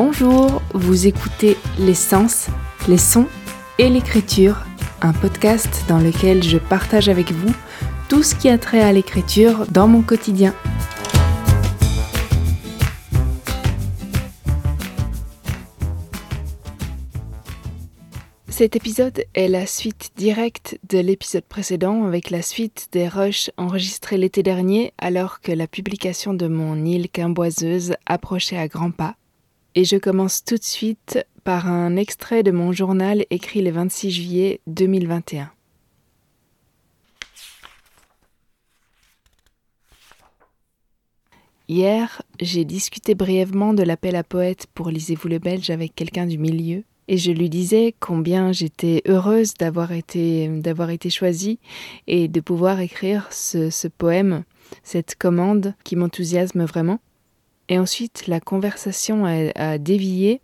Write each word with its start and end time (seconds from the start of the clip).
Bonjour, 0.00 0.62
vous 0.74 1.08
écoutez 1.08 1.56
Les 1.80 1.92
Sens, 1.92 2.46
les 2.86 2.98
sons 2.98 3.26
et 3.78 3.88
l'écriture, 3.88 4.64
un 5.02 5.12
podcast 5.12 5.86
dans 5.88 5.98
lequel 5.98 6.44
je 6.44 6.56
partage 6.56 7.08
avec 7.08 7.32
vous 7.32 7.52
tout 8.08 8.22
ce 8.22 8.36
qui 8.36 8.48
a 8.48 8.58
trait 8.58 8.80
à 8.80 8.92
l'écriture 8.92 9.66
dans 9.66 9.88
mon 9.88 10.02
quotidien. 10.02 10.54
Cet 18.48 18.76
épisode 18.76 19.24
est 19.34 19.48
la 19.48 19.66
suite 19.66 20.12
directe 20.16 20.78
de 20.88 20.98
l'épisode 21.00 21.42
précédent 21.42 22.04
avec 22.04 22.30
la 22.30 22.42
suite 22.42 22.86
des 22.92 23.08
rushs 23.08 23.50
enregistrés 23.56 24.16
l'été 24.16 24.44
dernier 24.44 24.92
alors 24.98 25.40
que 25.40 25.50
la 25.50 25.66
publication 25.66 26.34
de 26.34 26.46
mon 26.46 26.84
île 26.84 27.10
quimboiseuse 27.10 27.96
approchait 28.06 28.58
à 28.58 28.68
grands 28.68 28.92
pas. 28.92 29.17
Et 29.78 29.84
je 29.84 29.96
commence 29.96 30.42
tout 30.42 30.56
de 30.56 30.64
suite 30.64 31.24
par 31.44 31.68
un 31.68 31.94
extrait 31.94 32.42
de 32.42 32.50
mon 32.50 32.72
journal 32.72 33.24
écrit 33.30 33.62
le 33.62 33.70
26 33.70 34.10
juillet 34.10 34.60
2021. 34.66 35.52
Hier, 41.68 42.22
j'ai 42.40 42.64
discuté 42.64 43.14
brièvement 43.14 43.72
de 43.72 43.84
l'appel 43.84 44.16
à 44.16 44.24
poète 44.24 44.66
pour 44.74 44.90
Lisez-vous 44.90 45.28
le 45.28 45.38
Belge 45.38 45.70
avec 45.70 45.94
quelqu'un 45.94 46.26
du 46.26 46.38
milieu 46.38 46.82
et 47.06 47.16
je 47.16 47.30
lui 47.30 47.48
disais 47.48 47.94
combien 48.00 48.50
j'étais 48.50 49.02
heureuse 49.06 49.54
d'avoir 49.54 49.92
été, 49.92 50.48
d'avoir 50.48 50.90
été 50.90 51.08
choisie 51.08 51.60
et 52.08 52.26
de 52.26 52.40
pouvoir 52.40 52.80
écrire 52.80 53.28
ce, 53.30 53.70
ce 53.70 53.86
poème, 53.86 54.42
cette 54.82 55.14
commande 55.14 55.76
qui 55.84 55.94
m'enthousiasme 55.94 56.64
vraiment. 56.64 56.98
Et 57.68 57.78
ensuite, 57.78 58.26
la 58.26 58.40
conversation 58.40 59.24
a, 59.26 59.78
dévié 59.78 60.40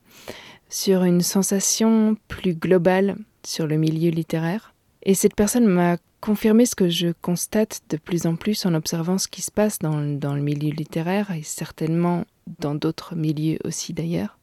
sur 0.69 1.05
une 1.05 1.20
sensation 1.20 2.16
plus 2.28 2.55
globale 2.55 3.16
sur 3.44 3.66
le 3.66 3.77
milieu 3.77 4.11
littéraire. 4.11 4.75
Et 5.03 5.14
cette 5.14 5.34
personne 5.34 5.66
m'a 5.66 5.97
confirmé 6.20 6.66
ce 6.66 6.75
que 6.75 6.89
je 6.89 7.08
constate 7.20 7.83
de 7.91 7.97
plus 7.97 8.27
en 8.27 8.36
plus 8.36 8.64
en 8.66 8.75
observant 8.75 9.19
ce 9.19 9.28
qui 9.28 9.42
se 9.42 9.50
passe 9.50 9.78
dans, 9.78 10.00
dans 10.00 10.34
le 10.34 10.41
milieu 10.41 10.70
littéraire 10.70 11.31
et 11.31 11.42
certainement 11.42 12.25
dans 12.61 12.75
d'autres 12.75 13.14
milieux 13.14 13.59
aussi 13.64 13.92
d'ailleurs. 13.92 14.38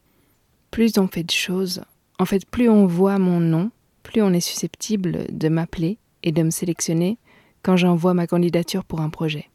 Plus 0.70 0.96
on 0.98 1.08
fait 1.08 1.24
de 1.24 1.30
choses, 1.30 1.82
en 2.18 2.24
fait, 2.24 2.46
plus 2.46 2.68
on 2.68 2.86
voit 2.86 3.18
mon 3.18 3.40
nom, 3.40 3.70
plus 4.02 4.22
on 4.22 4.32
est 4.32 4.40
susceptible 4.40 5.26
de 5.30 5.48
m'appeler 5.48 5.98
et 6.22 6.32
de 6.32 6.42
me 6.42 6.50
sélectionner 6.50 7.18
quand 7.62 7.76
j'envoie 7.76 8.14
ma 8.14 8.26
candidature 8.26 8.84
pour 8.84 9.00
un 9.00 9.10
projet. 9.10 9.51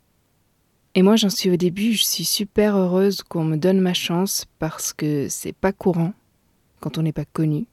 Et 0.98 1.04
moi, 1.04 1.16
j'en 1.16 1.30
suis 1.30 1.52
au 1.52 1.58
début, 1.58 1.94
je 1.94 2.04
suis 2.04 2.26
super 2.26 2.76
heureuse 2.76 3.22
qu'on 3.22 3.44
me 3.44 3.56
donne 3.56 3.80
ma 3.80 3.94
chance 3.94 4.46
parce 4.58 4.94
que 4.94 5.30
c'est 5.30 5.54
pas 5.54 5.72
courant 5.72 6.16
quand 6.80 6.98
on 6.98 7.04
n'est 7.04 7.14
pas 7.14 7.24
connu. 7.24 7.68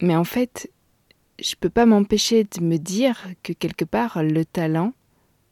Mais 0.00 0.16
en 0.16 0.24
fait, 0.24 0.72
je 1.38 1.54
peux 1.60 1.68
pas 1.68 1.84
m'empêcher 1.84 2.44
de 2.44 2.62
me 2.62 2.78
dire 2.78 3.28
que 3.42 3.52
quelque 3.52 3.84
part 3.84 4.22
le 4.22 4.46
talent 4.46 4.94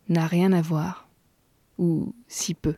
n'a 0.09 0.27
rien 0.27 0.55
à 0.55 0.63
voir, 0.63 1.07
ou 1.77 2.15
si 2.29 2.55
peu. 2.55 2.77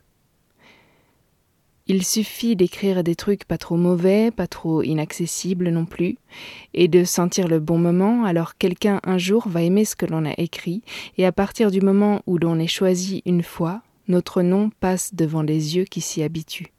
Il 1.87 2.03
suffit 2.03 2.55
d'écrire 2.55 3.03
des 3.03 3.13
trucs 3.13 3.43
pas 3.43 3.59
trop 3.59 3.77
mauvais, 3.77 4.31
pas 4.31 4.47
trop 4.47 4.81
inaccessibles 4.81 5.69
non 5.69 5.85
plus, 5.85 6.17
et 6.73 6.87
de 6.87 7.03
sentir 7.03 7.47
le 7.47 7.59
bon 7.59 7.77
moment, 7.77 8.25
alors 8.25 8.57
quelqu'un 8.57 8.99
un 9.03 9.19
jour 9.19 9.47
va 9.47 9.61
aimer 9.61 9.85
ce 9.85 9.95
que 9.95 10.07
l'on 10.07 10.25
a 10.25 10.33
écrit, 10.39 10.81
et 11.19 11.27
à 11.27 11.31
partir 11.31 11.69
du 11.69 11.81
moment 11.81 12.23
où 12.25 12.39
l'on 12.39 12.57
est 12.57 12.65
choisi 12.65 13.21
une 13.27 13.43
fois, 13.43 13.83
notre 14.07 14.41
nom 14.41 14.71
passe 14.79 15.13
devant 15.13 15.43
les 15.43 15.75
yeux 15.75 15.83
qui 15.83 16.01
s'y 16.01 16.23
habituent. 16.23 16.73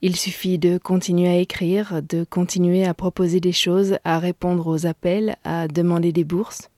Il 0.00 0.16
suffit 0.16 0.58
de 0.58 0.78
continuer 0.78 1.28
à 1.28 1.36
écrire, 1.36 2.02
de 2.02 2.24
continuer 2.24 2.86
à 2.86 2.94
proposer 2.94 3.38
des 3.38 3.52
choses, 3.52 3.98
à 4.02 4.18
répondre 4.18 4.66
aux 4.66 4.86
appels, 4.86 5.36
à 5.44 5.68
demander 5.68 6.10
des 6.10 6.24
bourses. 6.24 6.70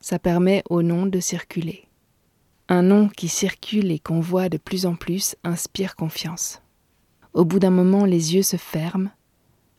Ça 0.00 0.18
permet 0.18 0.62
au 0.68 0.82
nom 0.82 1.06
de 1.06 1.20
circuler. 1.20 1.84
Un 2.68 2.82
nom 2.82 3.08
qui 3.08 3.28
circule 3.28 3.90
et 3.90 3.98
qu'on 3.98 4.20
voit 4.20 4.50
de 4.50 4.58
plus 4.58 4.84
en 4.84 4.94
plus 4.94 5.36
inspire 5.42 5.96
confiance. 5.96 6.60
Au 7.36 7.44
bout 7.44 7.58
d'un 7.58 7.70
moment, 7.70 8.06
les 8.06 8.34
yeux 8.34 8.42
se 8.42 8.56
ferment, 8.56 9.10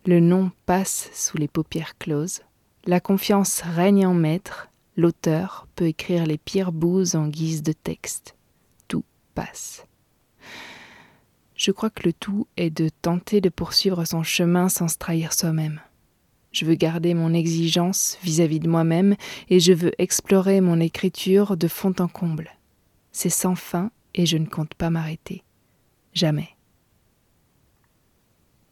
le 0.05 0.19
nom 0.19 0.51
passe 0.67 1.09
sous 1.11 1.37
les 1.37 1.47
paupières 1.47 1.97
closes, 1.97 2.41
la 2.85 2.99
confiance 2.99 3.61
règne 3.61 4.05
en 4.05 4.13
maître, 4.13 4.69
l'auteur 4.95 5.67
peut 5.75 5.87
écrire 5.87 6.27
les 6.27 6.37
pires 6.37 6.71
bouses 6.71 7.15
en 7.15 7.27
guise 7.27 7.63
de 7.63 7.71
texte. 7.71 8.35
Tout 8.87 9.03
passe. 9.33 9.87
Je 11.55 11.71
crois 11.71 11.89
que 11.89 12.03
le 12.03 12.13
tout 12.13 12.45
est 12.57 12.69
de 12.69 12.89
tenter 13.01 13.41
de 13.41 13.49
poursuivre 13.49 14.05
son 14.05 14.21
chemin 14.21 14.69
sans 14.69 14.87
se 14.87 14.99
trahir 14.99 15.33
soi-même. 15.33 15.81
Je 16.51 16.63
veux 16.63 16.75
garder 16.75 17.15
mon 17.15 17.33
exigence 17.33 18.19
vis-à-vis 18.21 18.59
de 18.59 18.69
moi-même 18.69 19.15
et 19.49 19.59
je 19.59 19.73
veux 19.73 19.93
explorer 19.97 20.61
mon 20.61 20.79
écriture 20.79 21.57
de 21.57 21.67
fond 21.67 21.95
en 21.97 22.07
comble. 22.07 22.51
C'est 23.11 23.29
sans 23.29 23.55
fin 23.55 23.89
et 24.13 24.27
je 24.27 24.37
ne 24.37 24.45
compte 24.45 24.75
pas 24.75 24.91
m'arrêter. 24.91 25.43
Jamais. 26.13 26.49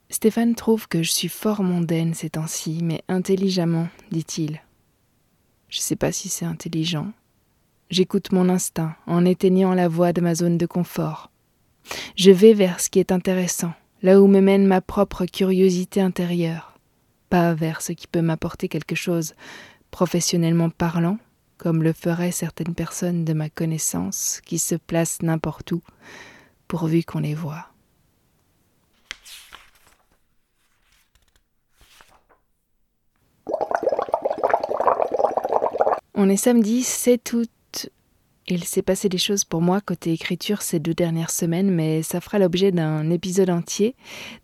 Stéphane 0.09 0.55
trouve 0.55 0.88
que 0.88 1.01
je 1.01 1.11
suis 1.11 1.27
fort 1.27 1.63
mondaine 1.63 2.13
ces 2.13 2.29
temps-ci, 2.29 2.79
mais 2.83 3.03
intelligemment, 3.07 3.88
dit-il. 4.11 4.61
Je 5.69 5.79
ne 5.79 5.83
sais 5.83 5.95
pas 5.95 6.11
si 6.11 6.29
c'est 6.29 6.45
intelligent. 6.45 7.11
J'écoute 7.89 8.31
mon 8.31 8.49
instinct 8.49 8.95
en 9.07 9.25
éteignant 9.25 9.73
la 9.73 9.88
voix 9.88 10.13
de 10.13 10.21
ma 10.21 10.35
zone 10.35 10.57
de 10.57 10.65
confort. 10.65 11.31
Je 12.15 12.31
vais 12.31 12.53
vers 12.53 12.79
ce 12.79 12.89
qui 12.89 12.99
est 12.99 13.11
intéressant, 13.11 13.73
là 14.01 14.21
où 14.21 14.27
me 14.27 14.41
mène 14.41 14.65
ma 14.65 14.81
propre 14.81 15.25
curiosité 15.25 16.01
intérieure, 16.01 16.77
pas 17.29 17.53
vers 17.53 17.81
ce 17.81 17.91
qui 17.91 18.07
peut 18.07 18.21
m'apporter 18.21 18.67
quelque 18.67 18.95
chose, 18.95 19.33
professionnellement 19.91 20.69
parlant, 20.69 21.17
comme 21.57 21.83
le 21.83 21.94
feraient 21.94 22.31
certaines 22.31 22.75
personnes 22.75 23.25
de 23.25 23.33
ma 23.33 23.49
connaissance 23.49 24.41
qui 24.45 24.59
se 24.59 24.75
placent 24.75 25.21
n'importe 25.21 25.71
où, 25.71 25.81
pourvu 26.67 27.03
qu'on 27.03 27.19
les 27.19 27.35
voit. 27.35 27.69
On 36.17 36.29
est 36.29 36.37
samedi 36.37 36.81
7 36.81 37.33
août. 37.33 37.89
Il 38.47 38.63
s'est 38.63 38.81
passé 38.81 39.09
des 39.09 39.17
choses 39.17 39.43
pour 39.43 39.61
moi 39.61 39.81
côté 39.81 40.13
écriture 40.13 40.61
ces 40.61 40.79
deux 40.79 40.93
dernières 40.93 41.29
semaines, 41.29 41.69
mais 41.69 42.03
ça 42.03 42.21
fera 42.21 42.39
l'objet 42.39 42.71
d'un 42.71 43.09
épisode 43.09 43.49
entier, 43.49 43.97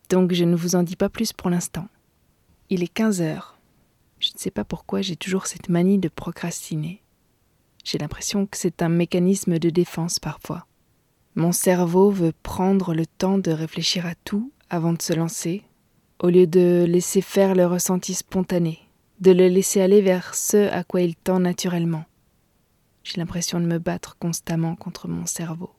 donc 0.09 0.33
je 0.33 0.43
ne 0.43 0.57
vous 0.57 0.75
en 0.75 0.83
dis 0.83 0.97
pas 0.97 1.07
plus 1.07 1.31
pour 1.31 1.49
l'instant. 1.49 1.87
Il 2.69 2.83
est 2.83 2.93
15 2.93 3.21
heures. 3.21 3.57
Je 4.19 4.31
ne 4.35 4.37
sais 4.37 4.51
pas 4.51 4.65
pourquoi 4.65 5.01
j'ai 5.01 5.15
toujours 5.15 5.47
cette 5.47 5.69
manie 5.69 5.97
de 5.97 6.09
procrastiner. 6.09 7.01
J'ai 7.85 7.99
l'impression 7.99 8.47
que 8.47 8.57
c'est 8.57 8.81
un 8.81 8.89
mécanisme 8.89 9.57
de 9.57 9.69
défense 9.69 10.19
parfois. 10.19 10.65
Mon 11.35 11.53
cerveau 11.53 12.11
veut 12.11 12.33
prendre 12.43 12.93
le 12.93 13.05
temps 13.05 13.38
de 13.38 13.51
réfléchir 13.51 14.05
à 14.05 14.15
tout 14.25 14.51
avant 14.69 14.91
de 14.91 15.01
se 15.01 15.13
lancer, 15.13 15.63
au 16.19 16.27
lieu 16.27 16.47
de 16.47 16.83
laisser 16.85 17.21
faire 17.21 17.55
le 17.55 17.65
ressenti 17.65 18.13
spontané, 18.13 18.79
de 19.21 19.31
le 19.31 19.47
laisser 19.47 19.81
aller 19.81 20.01
vers 20.01 20.35
ce 20.35 20.69
à 20.71 20.83
quoi 20.83 21.01
il 21.01 21.15
tend 21.15 21.39
naturellement. 21.39 22.05
J'ai 23.03 23.19
l'impression 23.19 23.59
de 23.59 23.65
me 23.65 23.77
battre 23.77 24.17
constamment 24.19 24.75
contre 24.75 25.07
mon 25.07 25.25
cerveau. 25.25 25.71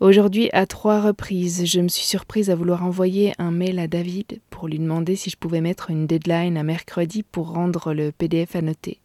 Aujourd'hui, 0.00 0.48
à 0.52 0.66
trois 0.66 1.00
reprises, 1.00 1.64
je 1.64 1.80
me 1.80 1.88
suis 1.88 2.04
surprise 2.04 2.50
à 2.50 2.56
vouloir 2.56 2.84
envoyer 2.84 3.34
un 3.38 3.50
mail 3.50 3.78
à 3.78 3.86
David 3.86 4.40
pour 4.50 4.66
lui 4.66 4.78
demander 4.78 5.14
si 5.14 5.30
je 5.30 5.36
pouvais 5.36 5.60
mettre 5.60 5.90
une 5.90 6.06
deadline 6.06 6.56
à 6.56 6.62
mercredi 6.62 7.22
pour 7.22 7.52
rendre 7.52 7.94
le 7.94 8.10
PDF 8.10 8.56
annoté. 8.56 9.00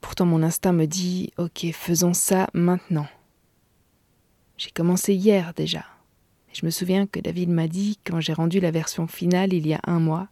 Pourtant, 0.00 0.26
mon 0.26 0.42
instinct 0.42 0.72
me 0.72 0.86
dit 0.86 1.32
Ok, 1.38 1.66
faisons 1.72 2.12
ça 2.12 2.48
maintenant. 2.52 3.06
J'ai 4.58 4.70
commencé 4.70 5.14
hier 5.14 5.52
déjà. 5.54 5.84
Je 6.52 6.66
me 6.66 6.70
souviens 6.70 7.06
que 7.06 7.20
David 7.20 7.48
m'a 7.48 7.68
dit 7.68 7.98
quand 8.04 8.20
j'ai 8.20 8.34
rendu 8.34 8.60
la 8.60 8.70
version 8.70 9.06
finale 9.06 9.54
il 9.54 9.66
y 9.66 9.72
a 9.72 9.80
un 9.84 10.00
mois 10.00 10.28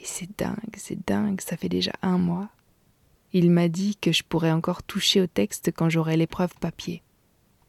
et 0.00 0.04
c'est 0.04 0.38
dingue, 0.38 0.74
c'est 0.76 1.06
dingue, 1.06 1.40
ça 1.40 1.56
fait 1.56 1.68
déjà 1.68 1.92
un 2.02 2.18
mois. 2.18 2.48
Il 3.32 3.50
m'a 3.50 3.68
dit 3.68 3.96
que 4.00 4.12
je 4.12 4.22
pourrais 4.22 4.50
encore 4.50 4.82
toucher 4.82 5.20
au 5.20 5.26
texte 5.26 5.70
quand 5.74 5.88
j'aurai 5.88 6.16
l'épreuve 6.16 6.54
papier. 6.60 7.02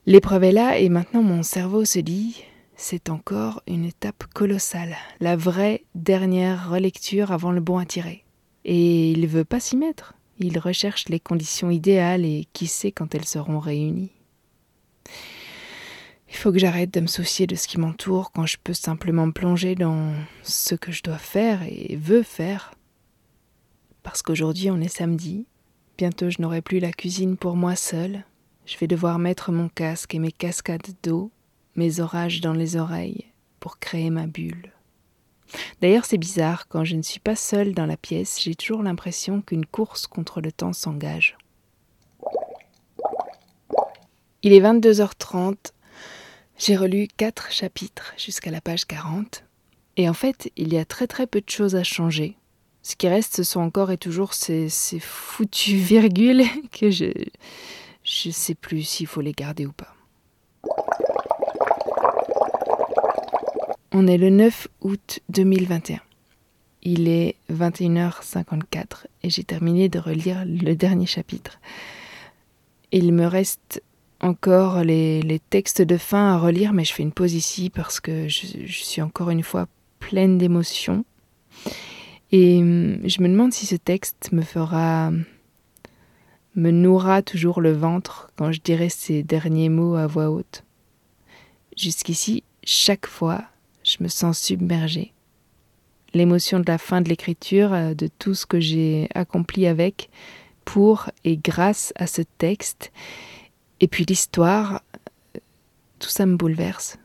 L'épreuve 0.05 0.45
est 0.45 0.51
là 0.51 0.79
et 0.79 0.89
maintenant 0.89 1.21
mon 1.21 1.43
cerveau 1.43 1.85
se 1.85 1.99
dit 1.99 2.43
c'est 2.75 3.09
encore 3.09 3.61
une 3.67 3.85
étape 3.85 4.23
colossale, 4.33 4.95
la 5.19 5.35
vraie 5.35 5.83
dernière 5.93 6.71
relecture 6.71 7.31
avant 7.31 7.51
le 7.51 7.61
bon 7.61 7.77
à 7.77 7.85
tirer. 7.85 8.23
Et 8.65 9.11
il 9.11 9.27
veut 9.27 9.45
pas 9.45 9.59
s'y 9.59 9.77
mettre. 9.77 10.15
Il 10.39 10.57
recherche 10.57 11.07
les 11.09 11.19
conditions 11.19 11.69
idéales 11.69 12.25
et 12.25 12.47
qui 12.53 12.65
sait 12.65 12.91
quand 12.91 13.13
elles 13.13 13.25
seront 13.25 13.59
réunies. 13.59 14.11
Il 16.31 16.37
faut 16.37 16.51
que 16.53 16.59
j'arrête 16.59 16.93
de 16.93 17.01
me 17.01 17.07
soucier 17.07 17.45
de 17.45 17.55
ce 17.55 17.67
qui 17.67 17.77
m'entoure 17.77 18.31
quand 18.31 18.45
je 18.45 18.57
peux 18.63 18.73
simplement 18.73 19.29
plonger 19.31 19.75
dans 19.75 20.13
ce 20.41 20.75
que 20.75 20.91
je 20.91 21.03
dois 21.03 21.17
faire 21.17 21.61
et 21.63 21.97
veux 21.97 22.23
faire. 22.23 22.73
Parce 24.01 24.21
qu'aujourd'hui 24.21 24.71
on 24.71 24.79
est 24.79 24.87
samedi, 24.87 25.45
bientôt 25.97 26.29
je 26.29 26.41
n'aurai 26.41 26.61
plus 26.61 26.79
la 26.79 26.93
cuisine 26.93 27.35
pour 27.35 27.55
moi 27.55 27.75
seule, 27.75 28.23
je 28.65 28.77
vais 28.77 28.87
devoir 28.87 29.19
mettre 29.19 29.51
mon 29.51 29.67
casque 29.67 30.15
et 30.15 30.19
mes 30.19 30.31
cascades 30.31 30.95
d'eau, 31.03 31.31
mes 31.75 31.99
orages 31.99 32.41
dans 32.41 32.53
les 32.53 32.77
oreilles, 32.77 33.25
pour 33.59 33.77
créer 33.77 34.09
ma 34.09 34.25
bulle. 34.25 34.71
D'ailleurs, 35.81 36.05
c'est 36.05 36.17
bizarre, 36.17 36.69
quand 36.69 36.85
je 36.85 36.95
ne 36.95 37.01
suis 37.01 37.19
pas 37.19 37.35
seule 37.35 37.73
dans 37.73 37.85
la 37.85 37.97
pièce, 37.97 38.41
j'ai 38.41 38.55
toujours 38.55 38.83
l'impression 38.83 39.41
qu'une 39.41 39.65
course 39.65 40.07
contre 40.07 40.39
le 40.39 40.53
temps 40.53 40.71
s'engage. 40.71 41.37
Il 44.43 44.53
est 44.53 44.61
22h30. 44.61 45.73
J'ai 46.63 46.75
relu 46.75 47.07
quatre 47.17 47.51
chapitres 47.51 48.13
jusqu'à 48.17 48.51
la 48.51 48.61
page 48.61 48.85
40. 48.85 49.43
Et 49.97 50.07
en 50.07 50.13
fait, 50.13 50.51
il 50.57 50.71
y 50.71 50.77
a 50.77 50.85
très 50.85 51.07
très 51.07 51.25
peu 51.25 51.41
de 51.41 51.49
choses 51.49 51.75
à 51.75 51.83
changer. 51.83 52.35
Ce 52.83 52.95
qui 52.95 53.07
reste, 53.07 53.37
ce 53.37 53.41
sont 53.41 53.61
encore 53.61 53.89
et 53.89 53.97
toujours 53.97 54.35
ces, 54.35 54.69
ces 54.69 54.99
foutues 54.99 55.75
virgules 55.77 56.43
que 56.71 56.91
je 56.91 57.11
je 58.03 58.29
sais 58.29 58.53
plus 58.53 58.83
s'il 58.83 59.07
faut 59.07 59.21
les 59.21 59.31
garder 59.31 59.65
ou 59.65 59.71
pas. 59.71 59.95
On 63.91 64.05
est 64.05 64.19
le 64.19 64.29
9 64.29 64.67
août 64.81 65.19
2021. 65.29 65.99
Il 66.83 67.07
est 67.07 67.37
21h54 67.51 69.05
et 69.23 69.31
j'ai 69.31 69.43
terminé 69.43 69.89
de 69.89 69.97
relire 69.97 70.43
le 70.45 70.75
dernier 70.75 71.07
chapitre. 71.07 71.59
Il 72.91 73.13
me 73.13 73.25
reste 73.25 73.81
encore 74.21 74.83
les, 74.83 75.41
textes 75.49 75.81
de 75.81 75.97
fin 75.97 76.33
à 76.33 76.37
relire, 76.37 76.73
mais 76.73 76.85
je 76.85 76.93
fais 76.93 77.03
une 77.03 77.11
pause 77.11 77.33
ici 77.33 77.69
parce 77.69 77.99
que 77.99 78.27
je, 78.27 78.65
je 78.65 78.83
suis 78.83 79.01
encore 79.01 79.29
une 79.29 79.43
fois 79.43 79.67
pleine 79.99 80.37
d'émotions. 80.37 81.03
Et 82.31 82.59
hum, 82.59 82.99
je 83.03 83.21
me 83.21 83.27
demande 83.27 83.53
si 83.53 83.65
ce 83.65 83.75
texte 83.75 84.31
me 84.31 84.41
fera 84.41 85.11
me 86.55 86.71
nourra 86.71 87.21
toujours 87.21 87.61
le 87.61 87.71
ventre 87.71 88.29
quand 88.35 88.51
je 88.51 88.59
dirai 88.59 88.89
ces 88.89 89.23
derniers 89.23 89.69
mots 89.69 89.95
à 89.95 90.07
voix 90.07 90.29
haute. 90.29 90.63
Jusqu'ici, 91.77 92.43
chaque 92.63 93.07
fois, 93.07 93.43
je 93.83 93.97
me 94.01 94.09
sens 94.09 94.37
submergée. 94.39 95.13
L'émotion 96.13 96.59
de 96.59 96.65
la 96.67 96.77
fin 96.77 96.99
de 96.99 97.07
l'écriture, 97.07 97.73
euh, 97.73 97.93
de 97.93 98.09
tout 98.19 98.33
ce 98.33 98.45
que 98.45 98.59
j'ai 98.59 99.07
accompli 99.15 99.65
avec, 99.65 100.09
pour 100.65 101.09
et 101.23 101.37
grâce 101.37 101.93
à 101.95 102.05
ce 102.05 102.21
texte, 102.37 102.91
et 103.81 103.87
puis 103.87 104.05
l'histoire, 104.07 104.83
tout 105.99 106.09
ça 106.09 106.25
me 106.25 106.37
bouleverse. 106.37 106.97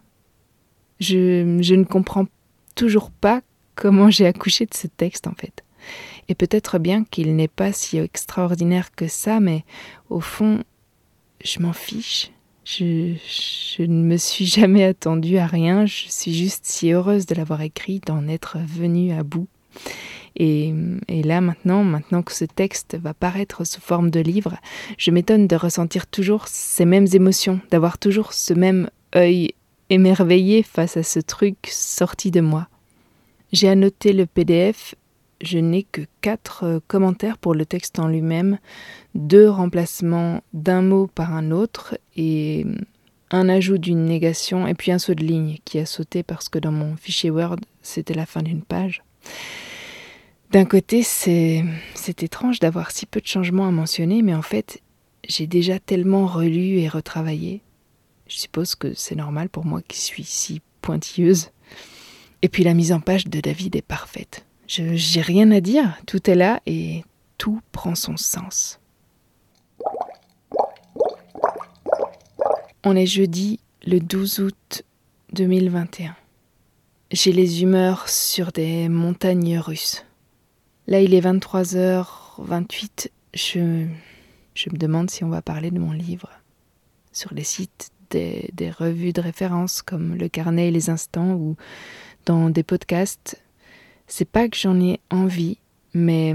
Je, 1.00 1.43
ne 1.43 1.84
comprends 1.84 2.26
toujours 2.75 3.11
pas 3.11 3.40
comment 3.75 4.11
j'ai 4.11 4.26
accouché 4.26 4.67
de 4.67 4.75
ce 4.75 4.87
texte 4.87 5.26
en 5.26 5.34
fait. 5.34 5.64
Et 6.28 6.34
peut-être 6.34 6.78
bien 6.78 7.05
qu'il 7.05 7.34
n'est 7.34 7.49
pas 7.49 7.73
si 7.73 7.99
extraordinaire 7.99 8.94
que 8.94 9.08
ça, 9.08 9.40
mais 9.40 9.64
au 10.11 10.20
fond, 10.20 10.62
je 11.43 11.61
m'en 11.61 11.73
fiche. 11.73 12.31
Je, 12.64 13.14
je, 13.79 13.82
ne 13.82 14.02
me 14.02 14.17
suis 14.17 14.46
jamais 14.46 14.84
attendue 14.84 15.38
à 15.38 15.46
rien, 15.46 15.87
je 15.87 16.08
suis 16.08 16.34
juste 16.34 16.67
si 16.67 16.90
heureuse 16.90 17.25
de 17.25 17.34
l'avoir 17.37 17.62
écrit, 17.62 18.00
d'en 18.00 18.26
être 18.26 18.58
venue 18.58 19.12
à 19.12 19.22
bout. 19.22 19.46
Et, 20.38 20.75
là 21.08 21.40
maintenant, 21.40 21.82
maintenant 21.82 22.23
que 22.23 22.32
ce 22.32 22.44
texte 22.44 22.99
va 23.00 23.14
paraître 23.14 23.64
sous 23.64 23.81
forme 23.81 24.11
de 24.11 24.20
livre, 24.20 24.56
je 24.99 25.11
m'étonne 25.11 25.46
de 25.46 25.56
ressentir 25.56 26.06
toujours 26.06 26.46
ces 26.49 26.84
mêmes 26.84 27.06
émotions, 27.12 27.61
d'avoir 27.70 27.96
toujours 27.99 28.34
ce 28.34 28.52
même 28.52 28.90
œil 29.14 29.55
émerveillé 29.88 30.62
face 30.62 30.96
à 30.96 31.02
ce 31.02 31.20
truc 31.20 31.56
sorti 31.70 32.31
de 32.31 32.40
moi. 32.40 32.69
J'ai 33.52 33.69
annoté 33.69 34.12
le 34.12 34.26
PDF 34.26 34.94
je 35.40 35.58
n'ai 35.58 35.82
que 35.82 36.02
quatre 36.20 36.64
euh, 36.64 36.81
commentaires 36.87 37.38
pour 37.38 37.55
le 37.55 37.67
texte 37.67 37.99
en 37.99 38.08
lui-même, 38.08 38.58
deux 39.14 39.49
remplacements 39.49 40.43
d'un 40.52 40.82
mot 40.82 41.08
par 41.08 41.34
un 41.34 41.50
autre 41.50 41.99
et 42.17 42.64
mm, 42.64 42.79
un 43.32 43.49
ajout 43.49 43.79
d'une 43.79 44.05
négation 44.05 44.67
et 44.67 44.75
puis 44.75 44.93
un 44.93 44.99
saut 44.99 45.14
de 45.14 45.25
ligne 45.25 45.58
qui 45.64 45.79
a 45.79 45.87
sauté 45.87 46.22
parce 46.22 46.49
que 46.49 46.58
dans 46.58 46.72
mon 46.72 46.96
fichier 46.96 47.31
Word 47.31 47.56
c'était 47.82 48.14
la 48.14 48.26
fin 48.26 48.43
d'une 48.43 48.62
page. 48.62 49.02
D'un 50.52 50.64
côté, 50.64 51.02
c'est 51.02 51.64
étrange 52.22 52.60
d'avoir 52.60 52.90
si 52.90 53.04
peu 53.04 53.20
de 53.20 53.26
changements 53.26 53.66
à 53.66 53.72
mentionner, 53.72 54.22
mais 54.22 54.34
en 54.34 54.43
fait, 54.43 54.81
j'ai 55.28 55.46
déjà 55.46 55.78
tellement 55.78 56.26
relu 56.26 56.78
et 56.78 56.88
retravaillé. 56.88 57.62
Je 58.28 58.38
suppose 58.38 58.75
que 58.75 58.94
c'est 58.94 59.16
normal 59.16 59.48
pour 59.48 59.64
moi 59.64 59.82
qui 59.82 59.98
suis 59.98 60.25
si 60.25 60.62
pointilleuse. 60.82 61.50
Et 62.43 62.48
puis 62.48 62.64
la 62.64 62.75
mise 62.75 62.93
en 62.93 63.00
page 63.00 63.26
de 63.26 63.40
David 63.40 63.76
est 63.76 63.82
parfaite. 63.82 64.46
Je 64.69 64.82
n'ai 64.82 65.22
rien 65.22 65.50
à 65.50 65.60
dire, 65.60 65.98
tout 66.06 66.31
est 66.31 66.34
là 66.34 66.60
et 66.66 67.04
tout 67.38 67.60
prend 67.72 67.94
son 67.94 68.16
sens. 68.16 68.81
On 72.84 72.94
est 72.94 73.06
jeudi 73.06 73.58
le 73.84 73.98
12 73.98 74.40
août 74.40 74.82
2021. 75.32 76.14
J'ai 77.10 77.32
les 77.32 77.62
humeurs 77.62 78.08
sur 78.08 78.52
des 78.52 78.88
montagnes 78.88 79.58
russes. 79.58 80.06
Là, 80.87 81.00
il 81.00 81.15
est 81.15 81.21
23h28. 81.21 83.11
Je, 83.35 83.87
je 84.55 84.71
me 84.71 84.77
demande 84.77 85.11
si 85.11 85.25
on 85.25 85.29
va 85.29 85.43
parler 85.43 85.71
de 85.71 85.81
mon 85.81 85.93
livre. 85.93 86.31
Sur 87.12 87.35
les 87.35 87.44
sites 87.44 87.91
des, 88.11 88.50
des 88.53 88.71
revues 88.71 89.12
de 89.12 89.21
référence 89.21 89.83
comme 89.83 90.15
Le 90.15 90.29
Carnet 90.29 90.69
et 90.69 90.71
les 90.71 90.91
Instants 90.91 91.33
ou 91.33 91.56
dans 92.25 92.50
des 92.50 92.62
podcasts, 92.62 93.43
c'est 94.06 94.29
pas 94.29 94.49
que 94.49 94.56
j'en 94.56 94.81
ai 94.81 95.00
envie, 95.11 95.59
mais 95.93 96.35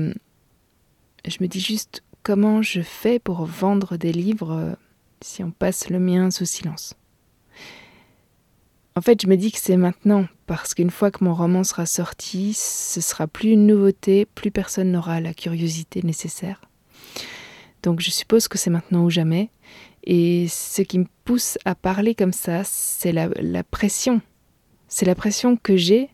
je 1.25 1.37
me 1.39 1.47
dis 1.47 1.59
juste 1.59 2.03
comment 2.23 2.61
je 2.61 2.81
fais 2.81 3.19
pour 3.19 3.45
vendre 3.45 3.97
des 3.97 4.11
livres 4.11 4.77
si 5.21 5.43
on 5.43 5.51
passe 5.51 5.89
le 5.89 5.99
mien 5.99 6.31
sous 6.31 6.45
silence. 6.45 6.95
En 9.01 9.03
fait, 9.03 9.19
je 9.19 9.25
me 9.25 9.35
dis 9.35 9.51
que 9.51 9.57
c'est 9.57 9.77
maintenant, 9.77 10.27
parce 10.45 10.75
qu'une 10.75 10.91
fois 10.91 11.09
que 11.09 11.23
mon 11.23 11.33
roman 11.33 11.63
sera 11.63 11.87
sorti, 11.87 12.53
ce 12.53 13.01
sera 13.01 13.25
plus 13.25 13.53
une 13.53 13.65
nouveauté, 13.65 14.27
plus 14.27 14.51
personne 14.51 14.91
n'aura 14.91 15.19
la 15.19 15.33
curiosité 15.33 16.03
nécessaire. 16.03 16.61
Donc 17.81 17.99
je 17.99 18.11
suppose 18.11 18.47
que 18.47 18.59
c'est 18.59 18.69
maintenant 18.69 19.03
ou 19.03 19.09
jamais. 19.09 19.49
Et 20.03 20.47
ce 20.49 20.83
qui 20.83 20.99
me 20.99 21.07
pousse 21.25 21.57
à 21.65 21.73
parler 21.73 22.13
comme 22.13 22.31
ça, 22.31 22.61
c'est 22.63 23.11
la, 23.11 23.63
pression. 23.63 24.21
C'est 24.87 25.07
la 25.07 25.15
pression 25.15 25.57
que 25.57 25.75
j'ai 25.75 26.11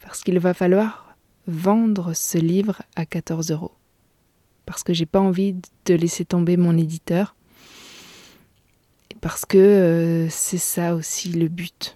parce 0.00 0.22
qu'il 0.22 0.38
va 0.38 0.54
falloir 0.54 1.14
vendre 1.46 2.14
ce 2.14 2.38
livre 2.38 2.80
à 2.96 3.04
14 3.04 3.50
euros. 3.50 3.72
Parce 4.64 4.82
que 4.82 4.94
j'ai 4.94 5.04
pas 5.04 5.20
envie 5.20 5.54
de 5.84 5.94
laisser 5.94 6.24
tomber 6.24 6.56
mon 6.56 6.78
éditeur. 6.78 7.36
Parce 9.20 9.44
que 9.44 9.58
euh, 9.58 10.28
c'est 10.30 10.56
ça 10.56 10.94
aussi 10.94 11.28
le 11.28 11.48
but. 11.48 11.94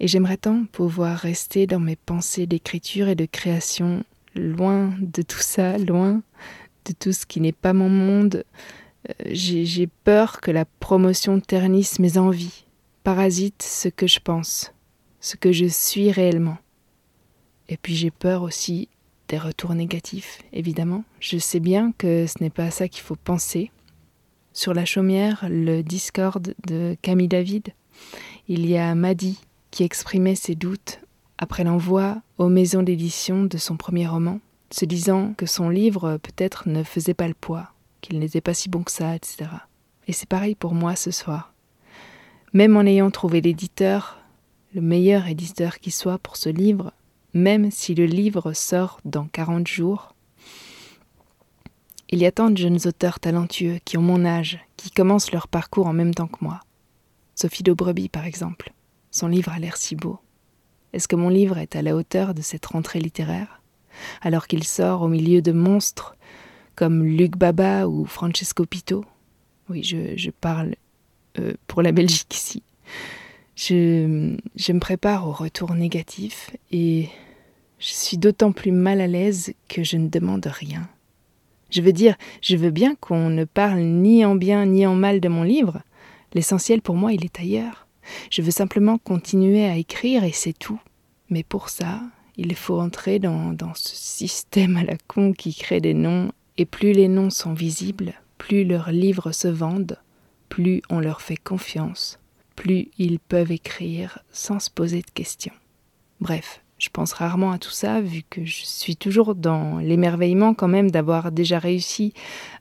Et 0.00 0.06
j'aimerais 0.06 0.36
tant 0.36 0.64
pouvoir 0.66 1.18
rester 1.18 1.66
dans 1.66 1.80
mes 1.80 1.96
pensées 1.96 2.46
d'écriture 2.46 3.08
et 3.08 3.16
de 3.16 3.26
création, 3.26 4.04
loin 4.34 4.94
de 5.00 5.22
tout 5.22 5.40
ça, 5.40 5.76
loin 5.78 6.22
de 6.84 6.92
tout 6.98 7.12
ce 7.12 7.26
qui 7.26 7.40
n'est 7.40 7.52
pas 7.52 7.72
mon 7.72 7.88
monde. 7.88 8.44
Euh, 9.08 9.12
j'ai 9.26 9.86
peur 9.86 10.40
que 10.40 10.50
la 10.50 10.64
promotion 10.64 11.40
ternisse 11.40 11.98
mes 11.98 12.16
envies, 12.16 12.64
parasite 13.02 13.62
ce 13.62 13.88
que 13.88 14.06
je 14.06 14.20
pense, 14.20 14.72
ce 15.20 15.36
que 15.36 15.52
je 15.52 15.66
suis 15.66 16.12
réellement. 16.12 16.58
Et 17.68 17.76
puis 17.76 17.94
j'ai 17.94 18.10
peur 18.10 18.42
aussi 18.42 18.88
des 19.28 19.38
retours 19.38 19.74
négatifs, 19.74 20.40
évidemment. 20.52 21.04
Je 21.20 21.38
sais 21.38 21.60
bien 21.60 21.92
que 21.98 22.26
ce 22.26 22.42
n'est 22.42 22.50
pas 22.50 22.64
à 22.64 22.70
ça 22.70 22.88
qu'il 22.88 23.02
faut 23.02 23.16
penser. 23.16 23.70
Sur 24.52 24.74
la 24.74 24.84
chaumière, 24.84 25.46
le 25.50 25.82
Discord 25.82 26.54
de 26.66 26.96
Camille 27.02 27.28
David, 27.28 27.74
il 28.48 28.66
y 28.66 28.78
a 28.78 28.94
Maddy 28.94 29.38
qui 29.70 29.84
exprimait 29.84 30.34
ses 30.34 30.54
doutes 30.54 31.00
après 31.38 31.64
l'envoi 31.64 32.20
aux 32.36 32.48
maisons 32.48 32.82
d'édition 32.82 33.44
de 33.44 33.58
son 33.58 33.76
premier 33.76 34.06
roman, 34.06 34.40
se 34.70 34.84
disant 34.84 35.34
que 35.36 35.46
son 35.46 35.68
livre 35.68 36.18
peut-être 36.18 36.68
ne 36.68 36.82
faisait 36.82 37.14
pas 37.14 37.28
le 37.28 37.34
poids, 37.34 37.72
qu'il 38.00 38.18
n'était 38.18 38.40
pas 38.40 38.54
si 38.54 38.68
bon 38.68 38.82
que 38.82 38.90
ça, 38.90 39.14
etc. 39.14 39.50
Et 40.06 40.12
c'est 40.12 40.28
pareil 40.28 40.54
pour 40.54 40.74
moi 40.74 40.96
ce 40.96 41.10
soir. 41.10 41.52
Même 42.52 42.76
en 42.76 42.82
ayant 42.82 43.10
trouvé 43.10 43.40
l'éditeur, 43.40 44.18
le 44.74 44.80
meilleur 44.80 45.26
éditeur 45.26 45.78
qui 45.78 45.90
soit 45.90 46.18
pour 46.18 46.36
ce 46.36 46.48
livre, 46.48 46.92
même 47.34 47.70
si 47.70 47.94
le 47.94 48.06
livre 48.06 48.52
sort 48.52 49.00
dans 49.04 49.26
40 49.26 49.66
jours. 49.66 50.14
Il 52.10 52.18
y 52.18 52.26
a 52.26 52.32
tant 52.32 52.50
de 52.50 52.56
jeunes 52.56 52.80
auteurs 52.86 53.20
talentueux 53.20 53.78
qui 53.84 53.98
ont 53.98 54.02
mon 54.02 54.24
âge, 54.24 54.58
qui 54.76 54.90
commencent 54.90 55.32
leur 55.32 55.46
parcours 55.46 55.86
en 55.86 55.92
même 55.92 56.14
temps 56.14 56.26
que 56.26 56.42
moi. 56.42 56.60
Sophie 57.34 57.62
Dobreby, 57.62 58.08
par 58.08 58.24
exemple. 58.24 58.72
Son 59.10 59.28
livre 59.28 59.52
a 59.52 59.58
l'air 59.58 59.76
si 59.76 59.96
beau. 59.96 60.18
Est-ce 60.92 61.08
que 61.08 61.16
mon 61.16 61.28
livre 61.28 61.58
est 61.58 61.76
à 61.76 61.82
la 61.82 61.96
hauteur 61.96 62.34
de 62.34 62.42
cette 62.42 62.66
rentrée 62.66 63.00
littéraire? 63.00 63.60
Alors 64.22 64.46
qu'il 64.46 64.64
sort 64.64 65.02
au 65.02 65.08
milieu 65.08 65.42
de 65.42 65.52
monstres 65.52 66.16
comme 66.76 67.04
Luc 67.04 67.36
Baba 67.36 67.88
ou 67.88 68.04
Francesco 68.04 68.64
Pito? 68.64 69.04
Oui, 69.68 69.82
je, 69.82 70.30
parle 70.30 70.74
euh, 71.38 71.54
pour 71.66 71.82
la 71.82 71.92
Belgique 71.92 72.34
ici. 72.34 72.62
Je, 73.54 74.36
je 74.54 74.72
me 74.72 74.78
prépare 74.78 75.28
au 75.28 75.32
retour 75.32 75.74
négatif 75.74 76.50
et 76.70 77.08
je 77.78 77.88
suis 77.88 78.16
d'autant 78.16 78.52
plus 78.52 78.72
mal 78.72 79.00
à 79.00 79.06
l'aise 79.06 79.52
que 79.68 79.82
je 79.82 79.96
ne 79.96 80.08
demande 80.08 80.46
rien. 80.46 80.88
Je 81.70 81.82
veux 81.82 81.92
dire, 81.92 82.16
je 82.40 82.56
veux 82.56 82.70
bien 82.70 82.94
qu'on 82.94 83.28
ne 83.28 83.44
parle 83.44 83.80
ni 83.80 84.24
en 84.24 84.36
bien 84.36 84.64
ni 84.64 84.86
en 84.86 84.94
mal 84.94 85.20
de 85.20 85.28
mon 85.28 85.42
livre. 85.42 85.82
L'essentiel 86.32 86.80
pour 86.80 86.94
moi, 86.94 87.12
il 87.12 87.24
est 87.24 87.40
ailleurs. 87.40 87.87
Je 88.30 88.42
veux 88.42 88.50
simplement 88.50 88.98
continuer 88.98 89.66
à 89.66 89.76
écrire 89.76 90.24
et 90.24 90.32
c'est 90.32 90.58
tout. 90.58 90.80
Mais 91.30 91.42
pour 91.42 91.68
ça, 91.68 92.00
Il 92.40 92.54
faut 92.54 92.80
entrer 92.80 93.18
dans, 93.18 93.52
dans 93.52 93.74
ce 93.74 93.96
système 93.96 94.76
à 94.76 94.84
la 94.84 94.96
con 95.08 95.32
qui 95.32 95.52
crée 95.52 95.80
des 95.80 95.92
noms, 95.92 96.30
et 96.56 96.66
plus 96.66 96.92
les 96.92 97.08
noms 97.08 97.30
sont 97.30 97.52
visibles, 97.52 98.14
plus 98.38 98.64
leurs 98.64 98.92
livres 98.92 99.32
se 99.32 99.48
vendent, 99.48 99.98
plus 100.48 100.80
on 100.88 101.00
leur 101.00 101.20
fait 101.20 101.36
confiance, 101.36 102.20
plus 102.54 102.90
ils 102.96 103.18
peuvent 103.18 103.50
écrire 103.50 104.20
sans 104.30 104.60
se 104.60 104.70
poser 104.70 105.00
de 105.02 105.10
questions. 105.10 105.52
Bref, 106.20 106.62
je 106.78 106.88
pense 106.90 107.12
rarement 107.12 107.50
à 107.50 107.58
tout 107.58 107.70
ça, 107.70 108.00
vu 108.00 108.22
que 108.28 108.44
je 108.44 108.64
suis 108.64 108.96
toujours 108.96 109.34
dans 109.34 109.78
l'émerveillement 109.78 110.54
quand 110.54 110.68
même 110.68 110.90
d'avoir 110.90 111.32
déjà 111.32 111.58
réussi 111.58 112.14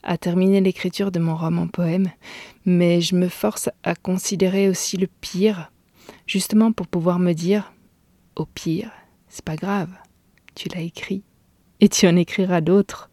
à 0.03 0.17
terminer 0.17 0.59
l'écriture 0.59 1.11
de 1.11 1.19
mon 1.19 1.35
roman 1.35 1.67
poème, 1.67 2.09
mais 2.65 2.99
je 2.99 3.15
me 3.15 3.29
force 3.29 3.69
à 3.83 3.93
considérer 3.95 4.69
aussi 4.69 4.97
le 4.97 5.07
pire, 5.07 5.71
justement 6.25 6.71
pour 6.71 6.87
pouvoir 6.87 7.19
me 7.19 7.33
dire, 7.33 7.73
au 8.35 8.45
pire, 8.45 8.91
c'est 9.27 9.45
pas 9.45 9.55
grave, 9.55 9.89
tu 10.55 10.67
l'as 10.69 10.81
écrit, 10.81 11.23
et 11.79 11.87
tu 11.87 12.07
en 12.07 12.15
écriras 12.15 12.61
d'autres. 12.61 13.11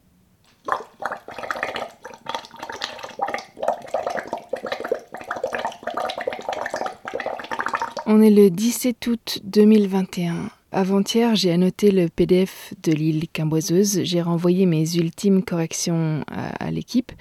On 8.07 8.21
est 8.21 8.31
le 8.31 8.51
17 8.51 9.07
août 9.07 9.39
2021. 9.45 10.51
Avant-hier, 10.77 11.37
j'ai 11.37 11.53
annoté 11.53 11.93
le 11.93 12.09
PDF 12.09 12.75
de 12.83 12.91
l'île 12.91 13.29
Quimboiseuse. 13.29 14.03
J'ai 14.03 14.21
renvoyé 14.21 14.67
mes 14.67 14.97
ultimes 14.97 15.45
corrections 15.45 16.25
à, 16.27 16.69
l'équipe. 16.73 17.13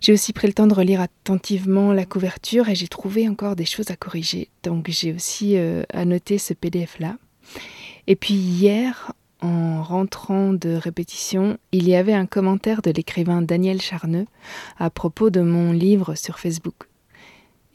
J'ai 0.00 0.12
aussi 0.12 0.32
pris 0.32 0.48
le 0.48 0.54
temps 0.54 0.66
de 0.66 0.74
relire 0.74 1.00
attentivement 1.00 1.92
la 1.92 2.04
couverture 2.04 2.68
et 2.68 2.74
j'ai 2.74 2.88
trouvé 2.88 3.28
encore 3.28 3.54
des 3.54 3.64
choses 3.64 3.92
à 3.92 3.96
corriger. 3.96 4.48
Donc 4.64 4.90
j'ai 4.90 5.12
aussi 5.12 5.56
euh, 5.56 5.84
annoté 5.94 6.36
ce 6.38 6.52
PDF-là. 6.52 7.14
Et 8.08 8.16
puis 8.16 8.34
hier, 8.34 9.12
en 9.40 9.84
rentrant 9.84 10.52
de 10.52 10.70
répétition, 10.70 11.58
il 11.70 11.88
y 11.88 11.94
avait 11.94 12.12
un 12.12 12.26
commentaire 12.26 12.82
de 12.82 12.90
l'écrivain 12.90 13.40
Daniel 13.40 13.80
Charneux 13.80 14.26
à 14.80 14.90
propos 14.90 15.30
de 15.30 15.42
mon 15.42 15.70
livre 15.70 16.16
sur 16.16 16.40
Facebook. 16.40 16.88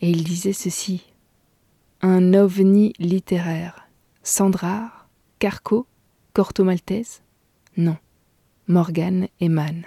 Et 0.02 0.10
il 0.10 0.26
disait 0.26 0.52
ceci 0.52 1.06
un 2.02 2.34
ovni 2.34 2.92
littéraire. 3.00 3.88
Sandrard, 4.28 4.95
Carco, 5.40 5.88
Corto 6.34 6.64
Maltese? 6.64 7.22
Non. 7.78 7.98
Morgan 8.68 9.28
et 9.40 9.50
Mann. 9.50 9.86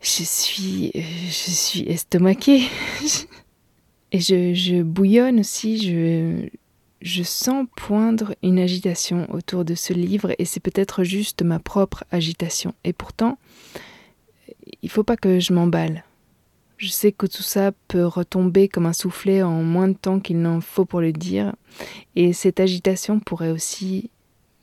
Je 0.00 0.24
suis. 0.24 0.90
Je 0.94 1.50
suis 1.50 1.82
estomaquée. 1.82 2.62
Et 4.14 4.20
je, 4.20 4.82
bouillonne 4.82 5.40
aussi, 5.40 6.50
je, 7.00 7.22
sens 7.22 7.66
poindre 7.76 8.34
une 8.42 8.58
agitation 8.58 9.26
autour 9.32 9.64
de 9.64 9.74
ce 9.74 9.94
livre 9.94 10.34
et 10.38 10.44
c'est 10.44 10.60
peut-être 10.60 11.02
juste 11.02 11.40
ma 11.40 11.58
propre 11.58 12.04
agitation. 12.10 12.74
Et 12.84 12.92
pourtant, 12.92 13.38
il 14.82 14.90
faut 14.90 15.02
pas 15.02 15.16
que 15.16 15.40
je 15.40 15.54
m'emballe. 15.54 16.04
Je 16.82 16.88
sais 16.88 17.12
que 17.12 17.26
tout 17.26 17.44
ça 17.44 17.70
peut 17.86 18.04
retomber 18.04 18.66
comme 18.66 18.86
un 18.86 18.92
soufflet 18.92 19.40
en 19.40 19.62
moins 19.62 19.86
de 19.86 19.96
temps 19.96 20.18
qu'il 20.18 20.42
n'en 20.42 20.60
faut 20.60 20.84
pour 20.84 21.00
le 21.00 21.12
dire, 21.12 21.54
et 22.16 22.32
cette 22.32 22.58
agitation 22.58 23.20
pourrait 23.20 23.52
aussi 23.52 24.10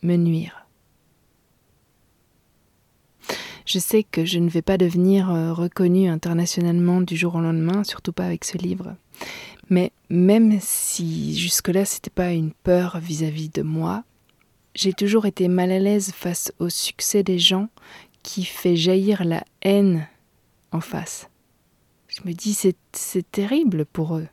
me 0.03 0.17
nuire. 0.17 0.67
Je 3.65 3.79
sais 3.79 4.03
que 4.03 4.25
je 4.25 4.37
ne 4.39 4.49
vais 4.49 4.61
pas 4.61 4.77
devenir 4.77 5.31
euh, 5.31 5.53
reconnue 5.53 6.09
internationalement 6.09 6.99
du 6.99 7.15
jour 7.15 7.35
au 7.35 7.39
lendemain, 7.39 7.85
surtout 7.85 8.11
pas 8.11 8.25
avec 8.25 8.43
ce 8.43 8.57
livre. 8.57 8.97
Mais 9.69 9.93
même 10.09 10.59
si 10.59 11.39
jusque-là 11.39 11.85
c'était 11.85 12.09
pas 12.09 12.33
une 12.33 12.51
peur 12.51 12.99
vis-à-vis 12.99 13.47
-vis 13.47 13.55
de 13.55 13.61
moi, 13.61 14.03
j'ai 14.75 14.91
toujours 14.91 15.25
été 15.25 15.47
mal 15.47 15.71
à 15.71 15.79
l'aise 15.79 16.11
face 16.11 16.51
au 16.59 16.67
succès 16.67 17.23
des 17.23 17.39
gens 17.39 17.69
qui 18.23 18.43
fait 18.43 18.75
jaillir 18.75 19.23
la 19.23 19.45
haine 19.61 20.05
en 20.73 20.81
face. 20.81 21.28
Je 22.09 22.21
me 22.25 22.33
dis, 22.33 22.57
c'est 22.91 23.31
terrible 23.31 23.85
pour 23.85 24.17
eux. 24.17 24.27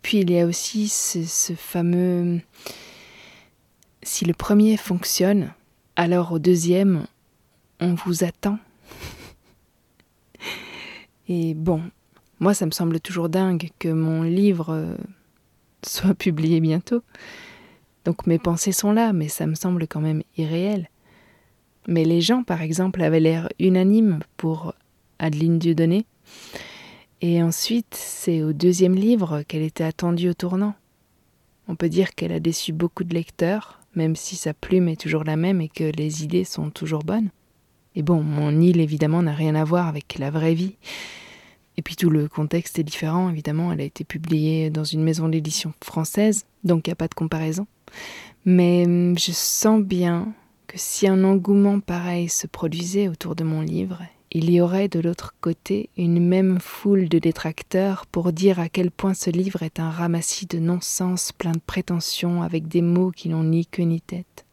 Puis 0.00 0.20
il 0.20 0.30
y 0.30 0.40
a 0.40 0.46
aussi 0.46 0.88
ce, 0.88 1.52
fameux... 1.54 2.40
Si 4.02 4.24
le 4.24 4.32
premier 4.32 4.76
fonctionne, 4.78 5.52
alors 5.96 6.32
au 6.32 6.38
deuxième, 6.38 7.06
on 7.80 7.94
vous 7.94 8.24
attend. 8.24 8.58
Et 11.28 11.54
bon, 11.54 11.82
moi 12.40 12.54
ça 12.54 12.66
me 12.66 12.70
semble 12.70 13.00
toujours 13.00 13.28
dingue 13.28 13.70
que 13.78 13.88
mon 13.88 14.22
livre 14.22 14.70
euh, 14.70 14.96
soit 15.82 16.14
publié 16.18 16.60
bientôt. 16.60 17.02
Donc 18.06 18.26
mes 18.26 18.38
pensées 18.38 18.72
sont 18.72 18.92
là, 18.92 19.12
mais 19.12 19.28
ça 19.28 19.46
me 19.46 19.54
semble 19.54 19.86
quand 19.86 20.00
même 20.00 20.22
irréel. 20.38 20.88
Mais 21.86 22.04
les 22.04 22.22
gens, 22.22 22.42
par 22.44 22.62
exemple, 22.62 23.02
avaient 23.02 23.20
l'air 23.20 23.48
unanimes 23.58 24.20
pour 24.38 24.74
Adeline 25.18 25.58
Dieudonné. 25.58 26.06
Et 27.26 27.42
ensuite, 27.42 27.94
c'est 27.94 28.42
au 28.42 28.52
deuxième 28.52 28.94
livre 28.94 29.44
qu'elle 29.48 29.62
était 29.62 29.82
attendue 29.82 30.28
au 30.28 30.34
tournant. 30.34 30.74
On 31.68 31.74
peut 31.74 31.88
dire 31.88 32.14
qu'elle 32.14 32.32
a 32.32 32.38
déçu 32.38 32.74
beaucoup 32.74 33.02
de 33.02 33.14
lecteurs, 33.14 33.80
même 33.94 34.14
si 34.14 34.36
sa 34.36 34.52
plume 34.52 34.88
est 34.88 35.00
toujours 35.00 35.24
la 35.24 35.36
même 35.36 35.62
et 35.62 35.70
que 35.70 35.84
les 35.84 36.22
idées 36.22 36.44
sont 36.44 36.68
toujours 36.68 37.02
bonnes. 37.02 37.30
Et 37.94 38.02
bon, 38.02 38.22
mon 38.22 38.60
île 38.60 38.78
évidemment 38.78 39.22
n'a 39.22 39.32
rien 39.32 39.54
à 39.54 39.64
voir 39.64 39.88
avec 39.88 40.18
la 40.18 40.30
vraie 40.30 40.52
vie. 40.52 40.76
Et 41.78 41.82
puis 41.82 41.96
tout 41.96 42.10
le 42.10 42.28
contexte 42.28 42.78
est 42.78 42.84
différent, 42.84 43.30
évidemment, 43.30 43.72
elle 43.72 43.80
a 43.80 43.84
été 43.84 44.04
publiée 44.04 44.68
dans 44.68 44.84
une 44.84 45.02
maison 45.02 45.26
d'édition 45.26 45.72
française, 45.82 46.44
donc 46.62 46.86
il 46.86 46.90
n'y 46.90 46.92
a 46.92 46.96
pas 46.96 47.08
de 47.08 47.14
comparaison. 47.14 47.66
Mais 48.44 48.84
hum, 48.84 49.18
je 49.18 49.32
sens 49.32 49.80
bien 49.80 50.34
que 50.66 50.76
si 50.76 51.08
un 51.08 51.24
engouement 51.24 51.80
pareil 51.80 52.28
se 52.28 52.46
produisait 52.46 53.08
autour 53.08 53.34
de 53.34 53.44
mon 53.44 53.62
livre, 53.62 54.02
il 54.34 54.50
y 54.50 54.60
aurait 54.60 54.88
de 54.88 54.98
l'autre 54.98 55.32
côté 55.40 55.90
une 55.96 56.18
même 56.18 56.58
foule 56.58 57.08
de 57.08 57.20
détracteurs 57.20 58.04
pour 58.04 58.32
dire 58.32 58.58
à 58.58 58.68
quel 58.68 58.90
point 58.90 59.14
ce 59.14 59.30
livre 59.30 59.62
est 59.62 59.78
un 59.78 59.90
ramassis 59.90 60.46
de 60.46 60.58
non-sens 60.58 61.30
plein 61.30 61.52
de 61.52 61.60
prétentions 61.64 62.42
avec 62.42 62.66
des 62.66 62.82
mots 62.82 63.12
qui 63.12 63.28
n'ont 63.28 63.44
ni 63.44 63.64
queue 63.64 63.84
ni 63.84 64.00
tête. 64.00 64.44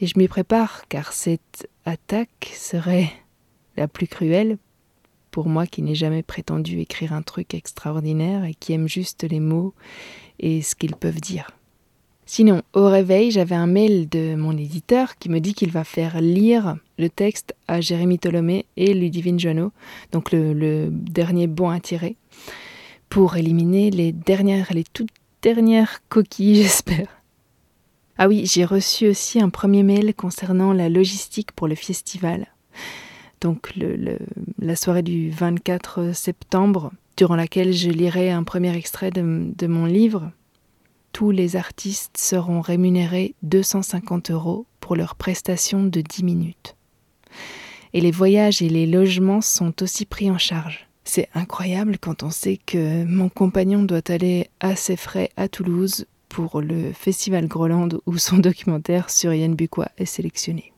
Et 0.00 0.08
je 0.08 0.18
m'y 0.18 0.26
prépare 0.26 0.82
car 0.88 1.12
cette 1.12 1.68
attaque 1.84 2.50
serait 2.54 3.12
la 3.76 3.86
plus 3.86 4.08
cruelle 4.08 4.58
pour 5.30 5.48
moi 5.48 5.68
qui 5.68 5.82
n'ai 5.82 5.94
jamais 5.94 6.24
prétendu 6.24 6.80
écrire 6.80 7.12
un 7.12 7.22
truc 7.22 7.54
extraordinaire 7.54 8.44
et 8.44 8.54
qui 8.54 8.72
aime 8.72 8.88
juste 8.88 9.22
les 9.22 9.40
mots 9.40 9.74
et 10.40 10.60
ce 10.60 10.74
qu'ils 10.74 10.96
peuvent 10.96 11.20
dire. 11.20 11.57
Sinon, 12.30 12.60
au 12.74 12.84
réveil, 12.84 13.30
j'avais 13.30 13.54
un 13.54 13.66
mail 13.66 14.06
de 14.06 14.34
mon 14.34 14.54
éditeur 14.54 15.16
qui 15.16 15.30
me 15.30 15.38
dit 15.38 15.54
qu'il 15.54 15.70
va 15.70 15.82
faire 15.82 16.20
lire 16.20 16.76
le 16.98 17.08
texte 17.08 17.56
à 17.68 17.80
Jérémy 17.80 18.18
Tolomé 18.18 18.66
et 18.76 18.92
Ludivine 18.92 19.40
Joanneau, 19.40 19.72
donc 20.12 20.30
le, 20.32 20.90
dernier 20.90 21.46
bon 21.46 21.70
à 21.70 21.80
tirer, 21.80 22.16
pour 23.08 23.38
éliminer 23.38 23.90
les 23.90 24.12
dernières, 24.12 24.74
les 24.74 24.84
toutes 24.84 25.08
dernières 25.40 26.06
coquilles, 26.10 26.56
j'espère. 26.62 27.08
Ah 28.18 28.28
oui, 28.28 28.44
j'ai 28.44 28.66
reçu 28.66 29.08
aussi 29.08 29.40
un 29.40 29.48
premier 29.48 29.82
mail 29.82 30.12
concernant 30.14 30.74
la 30.74 30.90
logistique 30.90 31.52
pour 31.52 31.66
le 31.66 31.76
festival. 31.76 32.48
Donc 33.40 33.72
la 34.58 34.76
soirée 34.76 35.02
du 35.02 35.30
24 35.30 36.14
septembre, 36.14 36.92
durant 37.16 37.36
laquelle 37.36 37.72
je 37.72 37.88
lirai 37.88 38.30
un 38.30 38.44
premier 38.44 38.76
extrait 38.76 39.10
de 39.10 39.66
mon 39.66 39.86
livre, 39.86 40.30
tous 41.18 41.32
les 41.32 41.56
artistes 41.56 42.16
seront 42.16 42.60
rémunérés 42.60 43.34
250 43.42 44.30
euros 44.30 44.66
pour 44.78 44.94
leur 44.94 45.16
prestation 45.16 45.82
de 45.82 46.00
10 46.00 46.22
minutes. 46.22 46.76
Et 47.92 48.00
les 48.00 48.12
voyages 48.12 48.62
et 48.62 48.68
les 48.68 48.86
logements 48.86 49.40
sont 49.40 49.82
aussi 49.82 50.06
pris 50.06 50.30
en 50.30 50.38
charge. 50.38 50.86
C'est 51.02 51.28
incroyable 51.34 51.98
quand 51.98 52.22
on 52.22 52.30
sait 52.30 52.56
que 52.64 53.02
mon 53.02 53.28
compagnon 53.28 53.82
doit 53.82 54.08
aller 54.12 54.48
à 54.60 54.76
ses 54.76 54.96
frais 54.96 55.30
à 55.36 55.48
Toulouse 55.48 56.06
pour 56.28 56.60
le 56.60 56.92
Festival 56.92 57.48
Groland 57.48 57.88
où 58.06 58.16
son 58.16 58.38
documentaire 58.38 59.10
sur 59.10 59.34
Yann 59.34 59.56
Bucois 59.56 59.88
est 59.98 60.04
sélectionné. 60.04 60.72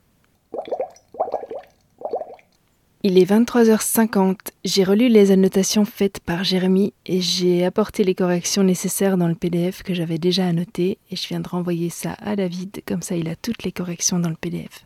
Il 3.03 3.17
est 3.17 3.25
23h50. 3.25 4.37
J'ai 4.63 4.85
relu 4.85 5.09
les 5.09 5.31
annotations 5.31 5.87
faites 5.87 6.21
par 6.21 6.45
Jérémy 6.45 6.93
et 7.07 7.23
j'ai 7.23 7.65
apporté 7.65 8.05
les 8.05 8.15
corrections 8.15 8.63
nécessaires 8.63 9.17
dans 9.17 9.27
le 9.27 9.35
PDF 9.35 9.83
que 9.83 9.95
j'avais 9.95 10.19
déjà 10.19 10.47
annoté 10.47 10.99
et 11.11 11.17
je 11.17 11.27
viens 11.27 11.41
de 11.41 11.49
renvoyer 11.49 11.89
ça 11.89 12.15
à 12.21 12.37
David, 12.37 12.83
comme 12.87 13.01
ça 13.01 13.17
il 13.17 13.27
a 13.31 13.37
toutes 13.37 13.63
les 13.63 13.73
corrections 13.73 14.19
dans 14.19 14.29
le 14.29 14.37
PDF. 14.37 14.85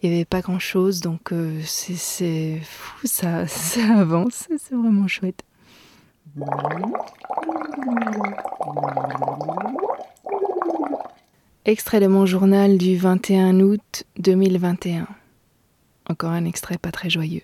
Il 0.00 0.10
n'y 0.10 0.14
avait 0.14 0.24
pas 0.24 0.42
grand 0.42 0.60
chose 0.60 1.00
donc 1.00 1.32
euh, 1.32 1.60
c'est 1.64 2.60
fou, 2.62 3.04
ça, 3.08 3.46
ça 3.48 3.98
avance, 3.98 4.46
c'est 4.56 4.76
vraiment 4.76 5.08
chouette. 5.08 5.42
Extrait 11.64 11.98
de 11.98 12.06
mon 12.06 12.26
journal 12.26 12.78
du 12.78 12.96
21 12.96 13.58
août 13.58 14.04
2021. 14.18 15.08
Encore 16.08 16.30
un 16.30 16.44
extrait 16.44 16.78
pas 16.78 16.92
très 16.92 17.10
joyeux. 17.10 17.42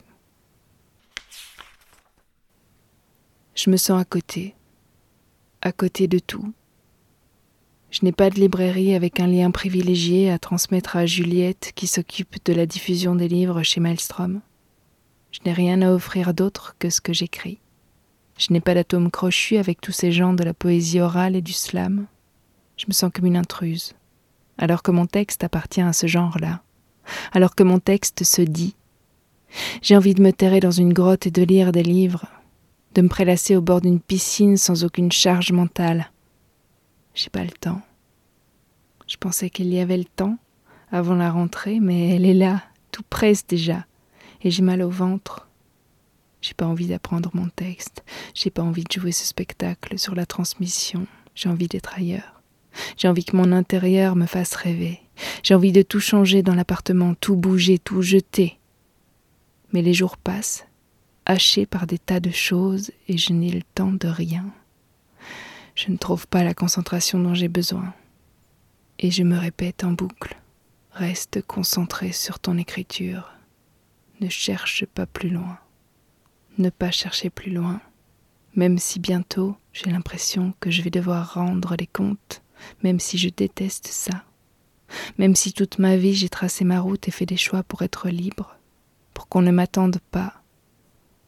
Je 3.55 3.71
me 3.71 3.77
sens 3.77 4.01
à 4.01 4.05
côté, 4.05 4.55
à 5.63 5.73
côté 5.73 6.09
de 6.09 6.19
tout. 6.19 6.53
Je 7.91 8.01
n'ai 8.05 8.13
pas 8.13 8.31
de 8.31 8.37
librairie 8.37 8.95
avec 8.95 9.19
un 9.19 9.27
lien 9.27 9.51
privilégié 9.51 10.31
à 10.31 10.39
transmettre 10.39 10.97
à 10.97 11.07
Juliette 11.07 11.73
qui 11.75 11.87
s'occupe 11.87 12.37
de 12.45 12.53
la 12.53 12.67
diffusion 12.67 13.17
des 13.17 13.29
livres 13.29 13.63
chez 13.63 13.81
Maelstrom. 13.81 14.41
Je 15.33 15.41
n'ai 15.45 15.53
rien 15.53 15.83
à 15.83 15.91
offrir 15.91 16.35
d'autre 16.35 16.77
que 16.79 16.89
ce 16.89 17.01
que 17.01 17.13
j'écris. 17.13 17.59
Je 18.39 18.53
n'ai 18.53 18.61
pas 18.61 18.75
d'atome 18.75 19.11
crochu 19.11 19.57
avec 19.57 19.81
tous 19.81 19.93
ces 19.93 20.13
gens 20.13 20.33
de 20.33 20.45
la 20.45 20.55
poésie 20.55 21.01
orale 21.01 21.37
et 21.37 21.43
du 21.43 21.53
slam. 21.53 22.07
Je 22.77 22.87
me 22.89 22.93
sens 22.93 23.11
comme 23.13 23.27
une 23.27 23.37
intruse, 23.37 23.95
alors 24.57 24.83
que 24.83 24.91
mon 24.91 25.07
texte 25.07 25.45
appartient 25.45 25.83
à 25.83 25.93
ce 25.93 26.07
genre-là, 26.07 26.63
alors 27.33 27.55
que 27.55 27.63
mon 27.63 27.79
texte 27.79 28.25
se 28.25 28.43
dit. 28.43 28.75
J'ai 29.83 29.97
envie 29.97 30.15
de 30.15 30.23
me 30.23 30.33
terrer 30.33 30.61
dans 30.61 30.71
une 30.71 30.93
grotte 30.93 31.27
et 31.27 31.31
de 31.31 31.43
lire 31.43 31.73
des 31.73 31.83
livres, 31.83 32.27
de 32.95 33.03
me 33.03 33.09
prélasser 33.09 33.57
au 33.57 33.61
bord 33.61 33.81
d'une 33.81 34.01
piscine 34.01 34.57
sans 34.57 34.85
aucune 34.85 35.13
charge 35.13 35.53
mentale, 35.53 36.11
j'ai 37.15 37.31
pas 37.31 37.45
le 37.45 37.51
temps. 37.51 37.83
Je 39.07 39.17
pensais 39.17 39.51
qu'il 39.51 39.73
y 39.73 39.81
avait 39.81 39.97
le 39.97 40.05
temps 40.05 40.39
avant 40.91 41.15
la 41.15 41.31
rentrée, 41.31 41.81
mais 41.81 42.15
elle 42.15 42.25
est 42.25 42.35
là, 42.35 42.63
tout 42.93 43.03
presse 43.09 43.47
déjà, 43.47 43.85
et 44.43 44.51
j'ai 44.51 44.63
mal 44.63 44.83
au 44.83 44.91
ventre. 44.91 45.49
J'ai 46.41 46.55
pas 46.55 46.67
envie 46.67 46.87
d'apprendre 46.87 47.31
mon 47.35 47.49
texte, 47.49 48.03
j'ai 48.35 48.51
pas 48.51 48.63
envie 48.63 48.85
de 48.85 48.93
jouer 48.93 49.13
ce 49.13 49.27
spectacle 49.27 49.99
sur 49.99 50.15
la 50.15 50.27
transmission, 50.27 51.07
j'ai 51.35 51.49
envie 51.49 51.69
d'être 51.69 51.95
ailleurs. 51.97 52.40
J'ai 52.97 53.09
envie 53.09 53.25
que 53.25 53.37
mon 53.37 53.53
intérieur 53.53 54.17
me 54.17 54.27
fasse 54.27 54.55
rêver. 54.55 55.01
J'ai 55.43 55.55
envie 55.55 55.73
de 55.73 55.83
tout 55.83 56.01
changer 56.01 56.43
dans 56.43 56.55
l'appartement, 56.55 57.15
tout 57.15 57.37
bouger, 57.37 57.79
tout 57.79 58.03
jeter. 58.03 58.59
Mais 59.73 59.83
les 59.83 59.95
jours 59.95 60.17
passent, 60.17 60.67
hachés 61.27 61.67
par 61.67 61.87
des 61.87 61.99
tas 61.99 62.21
de 62.21 62.31
choses, 62.31 62.91
et 63.09 63.19
je 63.19 63.33
n'ai 63.33 63.51
le 63.51 63.63
temps 63.75 63.93
de 63.93 64.09
rien 64.09 64.53
je 65.81 65.91
ne 65.91 65.97
trouve 65.97 66.27
pas 66.27 66.45
la 66.45 66.53
concentration 66.53 67.19
dont 67.19 67.33
j'ai 67.33 67.49
besoin. 67.49 67.95
Et 68.99 69.11
je 69.11 69.23
me 69.23 69.39
répète 69.39 69.83
en 69.83 69.93
boucle, 69.93 70.37
reste 70.93 71.41
concentré 71.47 72.13
sur 72.13 72.39
ton 72.39 72.59
écriture, 72.59 73.33
ne 74.21 74.29
cherche 74.29 74.85
pas 74.85 75.07
plus 75.07 75.31
loin, 75.31 75.59
ne 76.59 76.69
pas 76.69 76.91
chercher 76.91 77.31
plus 77.31 77.51
loin, 77.51 77.81
même 78.55 78.77
si 78.77 79.01
bientôt 79.01 79.57
j'ai 79.73 79.91
l'impression 79.91 80.53
que 80.61 80.71
je 80.71 80.83
vais 80.83 80.91
devoir 80.91 81.33
rendre 81.33 81.77
les 81.79 81.87
comptes, 81.87 82.43
même 82.83 83.01
si 83.01 83.19
je 83.19 83.29
déteste 83.29 83.87
ça, 83.89 84.25
même 85.19 85.37
si 85.37 85.53
toute 85.53 85.79
ma 85.79 85.97
vie 85.97 86.15
j'ai 86.15 86.29
tracé 86.29 86.65
ma 86.65 86.81
route 86.81 87.09
et 87.09 87.13
fait 87.13 87.27
des 87.27 87.37
choix 87.37 87.63
pour 87.63 87.83
être 87.83 88.09
libre, 88.09 88.57
pour 89.15 89.29
qu'on 89.29 89.43
ne 89.43 89.51
m'attende 89.51 89.99
pas. 90.11 90.35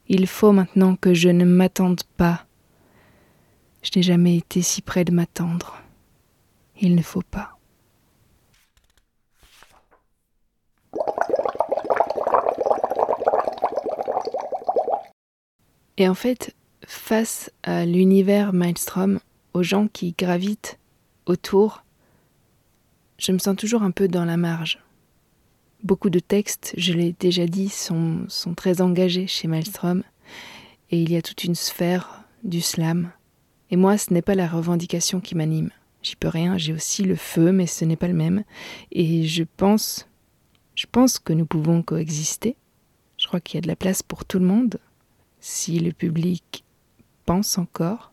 Il 0.07 0.27
faut 0.27 0.51
maintenant 0.51 0.95
que 0.95 1.13
je 1.13 1.29
ne 1.29 1.45
m'attende 1.45 2.03
pas 2.17 2.45
je 3.83 3.91
n'ai 3.95 4.03
jamais 4.03 4.37
été 4.37 4.61
si 4.61 4.81
près 4.81 5.03
de 5.03 5.11
m'attendre. 5.11 5.81
Il 6.79 6.95
ne 6.95 7.01
faut 7.01 7.21
pas. 7.21 7.57
Et 15.97 16.07
en 16.09 16.15
fait, 16.15 16.55
face 16.87 17.51
à 17.63 17.85
l'univers 17.85 18.53
Maelstrom, 18.53 19.19
aux 19.53 19.63
gens 19.63 19.87
qui 19.87 20.15
gravitent 20.17 20.79
autour, 21.25 21.83
je 23.17 23.31
me 23.31 23.37
sens 23.37 23.55
toujours 23.55 23.83
un 23.83 23.91
peu 23.91 24.07
dans 24.07 24.25
la 24.25 24.37
marge. 24.37 24.79
Beaucoup 25.83 26.09
de 26.09 26.19
textes, 26.19 26.73
je 26.77 26.93
l'ai 26.93 27.13
déjà 27.19 27.45
dit, 27.45 27.69
sont, 27.69 28.25
sont 28.27 28.53
très 28.53 28.81
engagés 28.81 29.27
chez 29.27 29.47
Maelstrom, 29.47 30.03
et 30.91 31.01
il 31.01 31.11
y 31.11 31.17
a 31.17 31.21
toute 31.21 31.43
une 31.43 31.55
sphère 31.55 32.23
du 32.43 32.61
slam, 32.61 33.11
et 33.73 33.75
moi, 33.75 33.97
ce 33.97 34.13
n'est 34.13 34.21
pas 34.21 34.35
la 34.35 34.47
revendication 34.47 35.19
qui 35.19 35.33
m'anime. 35.33 35.71
J'y 36.03 36.15
peux 36.15 36.27
rien, 36.27 36.59
j'ai 36.59 36.73
aussi 36.73 37.01
le 37.01 37.15
feu, 37.15 37.51
mais 37.51 37.65
ce 37.65 37.85
n'est 37.85 37.95
pas 37.95 38.07
le 38.07 38.13
même. 38.13 38.43
Et 38.91 39.25
je 39.25 39.43
pense, 39.57 40.07
je 40.75 40.85
pense 40.85 41.17
que 41.17 41.33
nous 41.33 41.47
pouvons 41.47 41.81
coexister. 41.81 42.55
Je 43.17 43.25
crois 43.25 43.39
qu'il 43.39 43.55
y 43.55 43.57
a 43.57 43.61
de 43.61 43.67
la 43.67 43.75
place 43.75 44.03
pour 44.03 44.25
tout 44.25 44.37
le 44.37 44.45
monde, 44.45 44.79
si 45.39 45.79
le 45.79 45.91
public 45.91 46.63
pense 47.25 47.57
encore. 47.57 48.12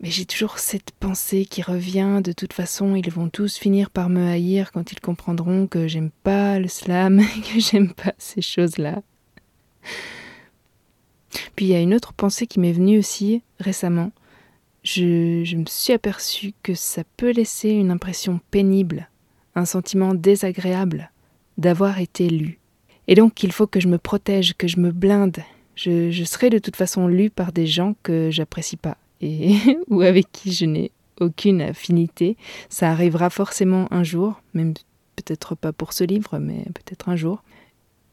Mais 0.00 0.10
j'ai 0.10 0.26
toujours 0.26 0.58
cette 0.58 0.90
pensée 0.92 1.46
qui 1.46 1.62
revient, 1.62 2.20
de 2.22 2.32
toute 2.32 2.52
façon, 2.52 2.94
ils 2.96 3.10
vont 3.10 3.30
tous 3.30 3.56
finir 3.56 3.90
par 3.90 4.10
me 4.10 4.28
haïr 4.28 4.72
quand 4.72 4.92
ils 4.92 5.00
comprendront 5.00 5.66
que 5.66 5.88
j'aime 5.88 6.10
pas 6.22 6.58
le 6.58 6.68
slam, 6.68 7.22
que 7.54 7.60
j'aime 7.60 7.92
pas 7.92 8.12
ces 8.18 8.42
choses-là. 8.42 9.02
Puis 11.54 11.66
il 11.66 11.68
y 11.68 11.74
a 11.74 11.80
une 11.80 11.94
autre 11.94 12.12
pensée 12.12 12.46
qui 12.46 12.60
m'est 12.60 12.72
venue 12.72 12.98
aussi 12.98 13.42
récemment 13.58 14.12
je, 14.86 15.56
me 15.56 15.64
suis 15.66 15.92
aperçue 15.92 16.52
que 16.62 16.74
ça 16.74 17.02
peut 17.16 17.32
laisser 17.32 17.70
une 17.70 17.90
impression 17.90 18.40
pénible, 18.50 19.08
un 19.54 19.64
sentiment 19.64 20.14
désagréable 20.14 21.10
d'avoir 21.58 21.98
été 21.98 22.28
lu. 22.28 22.58
Et 23.08 23.14
donc 23.14 23.42
il 23.42 23.52
faut 23.52 23.66
que 23.66 23.80
je 23.80 23.88
me 23.88 23.98
protège, 23.98 24.54
que 24.56 24.68
je 24.68 24.78
me 24.78 24.92
blinde. 24.92 25.38
Je, 25.74 26.10
je 26.10 26.24
serai 26.24 26.50
de 26.50 26.58
toute 26.58 26.76
façon 26.76 27.08
lu 27.08 27.30
par 27.30 27.52
des 27.52 27.66
gens 27.66 27.94
que 28.02 28.30
j'apprécie 28.30 28.76
pas 28.76 28.96
et 29.20 29.56
ou 29.88 30.02
avec 30.02 30.30
qui 30.32 30.52
je 30.52 30.64
n'ai 30.64 30.92
aucune 31.20 31.62
affinité. 31.62 32.36
Ça 32.68 32.90
arrivera 32.90 33.30
forcément 33.30 33.88
un 33.90 34.04
jour, 34.04 34.40
même 34.54 34.74
peut-être 35.16 35.54
pas 35.54 35.72
pour 35.72 35.92
ce 35.92 36.04
livre, 36.04 36.38
mais 36.38 36.64
peut-être 36.74 37.08
un 37.08 37.16
jour. 37.16 37.42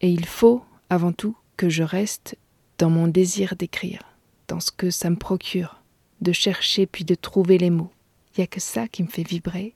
Et 0.02 0.10
il 0.10 0.26
faut, 0.26 0.63
avant 0.89 1.12
tout, 1.12 1.36
que 1.58 1.70
je 1.70 1.84
reste 1.84 2.38
dans 2.78 2.89
mon 2.89 3.08
désir 3.08 3.56
d'écrire, 3.56 4.02
dans 4.48 4.60
ce 4.60 4.72
que 4.72 4.89
ça 4.89 5.10
me 5.10 5.16
procure, 5.16 5.82
de 6.22 6.32
chercher 6.32 6.86
puis 6.86 7.06
de 7.06 7.16
trouver 7.16 7.58
les 7.58 7.70
mots. 7.70 7.92
Il 8.36 8.42
n'y 8.42 8.44
a 8.46 8.48
que 8.48 8.60
ça 8.60 8.88
qui 8.88 9.04
me 9.04 9.08
fait 9.08 9.28
vibrer. 9.28 9.76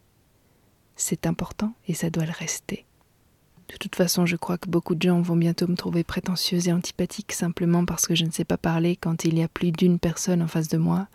C'est 0.96 1.28
important 1.28 1.74
et 1.88 1.94
ça 1.94 2.10
doit 2.10 2.26
le 2.26 2.32
rester. 2.32 2.87
De 3.70 3.76
toute 3.76 3.96
façon, 3.96 4.26
je 4.26 4.38
crois 4.38 4.58
que 4.58 4.70
beaucoup 4.70 4.96
de 4.96 5.02
gens 5.02 5.22
vont 5.22 5.36
bientôt 5.36 5.68
me 5.68 5.76
trouver 5.76 6.04
prétentieuse 6.04 6.70
et 6.70 6.74
antipathique 6.74 7.34
simplement 7.34 7.84
parce 7.84 8.08
que 8.08 8.16
je 8.16 8.24
ne 8.24 8.32
sais 8.32 8.46
pas 8.46 8.58
parler 8.58 8.96
quand 8.96 9.26
il 9.26 9.38
y 9.38 9.44
a 9.44 9.50
plus 9.50 9.72
d'une 9.72 10.00
personne 10.00 10.42
en 10.42 10.48
face 10.48 10.70
de 10.70 10.78
moi. 10.78 11.08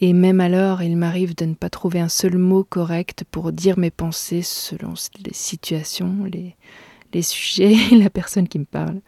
Et 0.00 0.14
même 0.14 0.40
alors, 0.40 0.82
il 0.82 0.96
m'arrive 0.96 1.36
de 1.36 1.44
ne 1.44 1.54
pas 1.54 1.68
trouver 1.68 2.00
un 2.00 2.08
seul 2.08 2.38
mot 2.38 2.64
correct 2.64 3.24
pour 3.30 3.52
dire 3.52 3.78
mes 3.78 3.90
pensées 3.90 4.42
selon 4.42 4.94
les 5.24 5.34
situations, 5.34 6.24
les, 6.24 7.22
sujets 7.22 7.74
et 7.92 7.96
la 7.96 8.10
personne 8.10 8.48
qui 8.48 8.58
me 8.58 8.64
parle. 8.64 9.00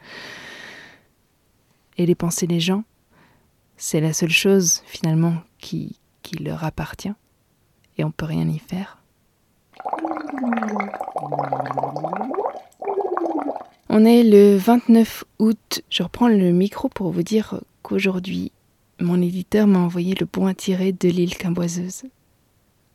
Et 1.96 2.04
les 2.04 2.14
pensées 2.14 2.46
des 2.46 2.60
gens, 2.60 2.84
c'est 3.76 4.00
la 4.00 4.12
seule 4.12 4.30
chose 4.30 4.82
finalement 4.84 5.36
qui, 5.58 5.98
qui 6.22 6.36
leur 6.36 6.64
appartient 6.64 7.12
et 7.96 8.04
on 8.04 8.10
peut 8.10 8.26
rien 8.26 8.48
y 8.48 8.58
faire. 8.58 8.98
On 13.96 14.04
est 14.04 14.24
le 14.24 14.56
29 14.56 15.22
août. 15.38 15.82
Je 15.88 16.02
reprends 16.02 16.26
le 16.26 16.50
micro 16.50 16.88
pour 16.88 17.12
vous 17.12 17.22
dire 17.22 17.60
qu'aujourd'hui, 17.82 18.50
mon 18.98 19.22
éditeur 19.22 19.68
m'a 19.68 19.78
envoyé 19.78 20.16
le 20.18 20.26
point 20.26 20.52
tiré 20.52 20.90
de 20.90 21.08
l'île 21.08 21.36
Quimboiseuse. 21.36 22.02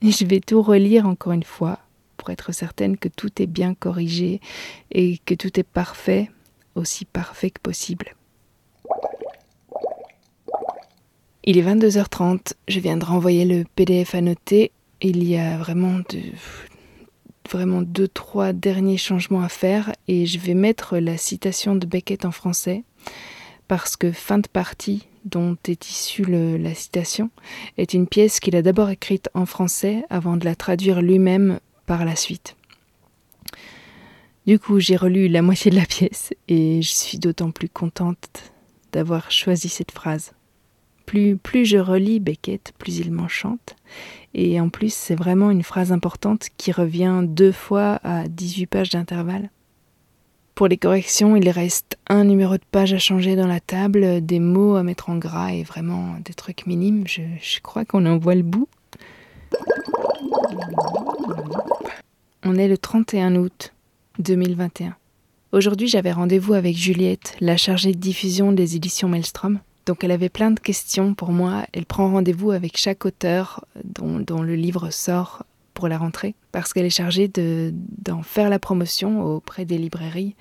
Je 0.01 0.25
vais 0.25 0.41
tout 0.41 0.61
relire 0.61 1.07
encore 1.07 1.31
une 1.31 1.45
fois 1.45 1.79
pour 2.17 2.31
être 2.31 2.51
certaine 2.51 2.97
que 2.97 3.07
tout 3.07 3.41
est 3.41 3.47
bien 3.47 3.75
corrigé 3.75 4.41
et 4.91 5.19
que 5.19 5.35
tout 5.35 5.57
est 5.57 5.63
parfait, 5.63 6.29
aussi 6.75 7.05
parfait 7.05 7.51
que 7.51 7.61
possible. 7.61 8.13
Il 11.45 11.57
est 11.57 11.63
22h30, 11.63 12.55
je 12.67 12.79
viens 12.81 12.97
de 12.97 13.05
renvoyer 13.05 13.45
le 13.45 13.63
PDF 13.77 14.15
annoté. 14.15 14.73
Il 14.99 15.23
y 15.23 15.37
a 15.37 15.57
vraiment 15.59 15.99
de, 16.09 16.19
vraiment 17.49 17.81
deux, 17.81 18.07
trois 18.07 18.53
derniers 18.53 18.97
changements 18.97 19.41
à 19.41 19.49
faire 19.49 19.93
et 20.07 20.25
je 20.25 20.39
vais 20.39 20.53
mettre 20.53 20.97
la 20.97 21.17
citation 21.17 21.75
de 21.75 21.85
Beckett 21.85 22.25
en 22.25 22.31
français 22.31 22.83
parce 23.67 23.95
que 23.95 24.11
fin 24.11 24.39
de 24.39 24.47
partie 24.47 25.07
dont 25.25 25.57
est 25.67 25.89
issue 25.89 26.25
la 26.25 26.73
citation 26.73 27.29
est 27.77 27.93
une 27.93 28.07
pièce 28.07 28.39
qu'il 28.39 28.55
a 28.55 28.61
d'abord 28.61 28.89
écrite 28.89 29.29
en 29.33 29.45
français 29.45 30.03
avant 30.09 30.37
de 30.37 30.45
la 30.45 30.55
traduire 30.55 31.01
lui-même 31.01 31.59
par 31.85 32.05
la 32.05 32.15
suite. 32.15 32.55
Du 34.45 34.57
coup, 34.57 34.79
j'ai 34.79 34.95
relu 34.95 35.27
la 35.27 35.41
moitié 35.41 35.69
de 35.69 35.75
la 35.75 35.85
pièce 35.85 36.33
et 36.47 36.81
je 36.81 36.89
suis 36.89 37.19
d'autant 37.19 37.51
plus 37.51 37.69
contente 37.69 38.53
d'avoir 38.91 39.31
choisi 39.31 39.69
cette 39.69 39.91
phrase. 39.91 40.31
Plus, 41.41 41.65
je 41.65 41.77
relis 41.77 42.19
Beckett, 42.19 42.71
plus 42.77 42.99
il 42.99 43.11
m'enchante. 43.11 43.75
Et 44.35 44.61
en 44.61 44.69
plus, 44.69 44.93
c'est 44.93 45.15
vraiment 45.15 45.49
une 45.49 45.63
phrase 45.63 45.91
importante 45.91 46.49
qui 46.55 46.71
revient 46.71 47.23
deux 47.25 47.51
fois 47.51 47.99
à 48.03 48.27
18 48.27 48.67
pages 48.67 48.89
d'intervalle. 48.91 49.49
Pour 50.53 50.67
les 50.67 50.77
corrections, 50.77 51.35
il 51.35 51.49
reste 51.49 51.97
un 52.09 52.25
numéro 52.25 52.57
de 52.57 52.63
page 52.71 52.93
à 52.93 52.99
changer 52.99 53.35
dans 53.35 53.47
la 53.47 53.59
table, 53.59 54.23
des 54.23 54.39
mots 54.39 54.75
à 54.75 54.83
mettre 54.83 55.09
en 55.09 55.17
gras 55.17 55.51
et 55.51 55.63
vraiment 55.63 56.15
des 56.23 56.35
trucs 56.35 56.67
minimes. 56.67 57.07
Je, 57.07 57.23
je 57.41 57.59
crois 57.61 57.85
qu'on 57.85 58.05
en 58.05 58.19
voit 58.19 58.35
le 58.35 58.43
bout. 58.43 58.67
On 62.43 62.55
est 62.55 62.67
le 62.67 62.77
31 62.77 63.35
août 63.35 63.73
2021. 64.19 64.95
Aujourd'hui, 65.53 65.87
j'avais 65.87 66.11
rendez-vous 66.11 66.53
avec 66.53 66.77
Juliette, 66.77 67.35
la 67.39 67.57
chargée 67.57 67.93
de 67.93 67.97
diffusion 67.97 68.51
des 68.51 68.75
éditions 68.75 69.09
Maelstrom. 69.09 69.59
Donc 69.85 70.03
elle 70.03 70.11
avait 70.11 70.29
plein 70.29 70.51
de 70.51 70.59
questions 70.59 71.13
pour 71.13 71.31
moi. 71.31 71.65
Elle 71.73 71.85
prend 71.85 72.11
rendez-vous 72.11 72.51
avec 72.51 72.77
chaque 72.77 73.05
auteur 73.05 73.65
dont, 73.83 74.41
le 74.41 74.55
livre 74.55 74.91
sort 74.91 75.43
pour 75.73 75.87
la 75.87 75.97
rentrée, 75.97 76.35
parce 76.51 76.73
qu'elle 76.73 76.85
est 76.85 76.89
chargée 76.89 77.29
d'en 77.29 78.21
faire 78.21 78.49
la 78.49 78.59
promotion 78.59 79.23
auprès 79.23 79.65
des 79.65 79.77
librairies. 79.77 80.35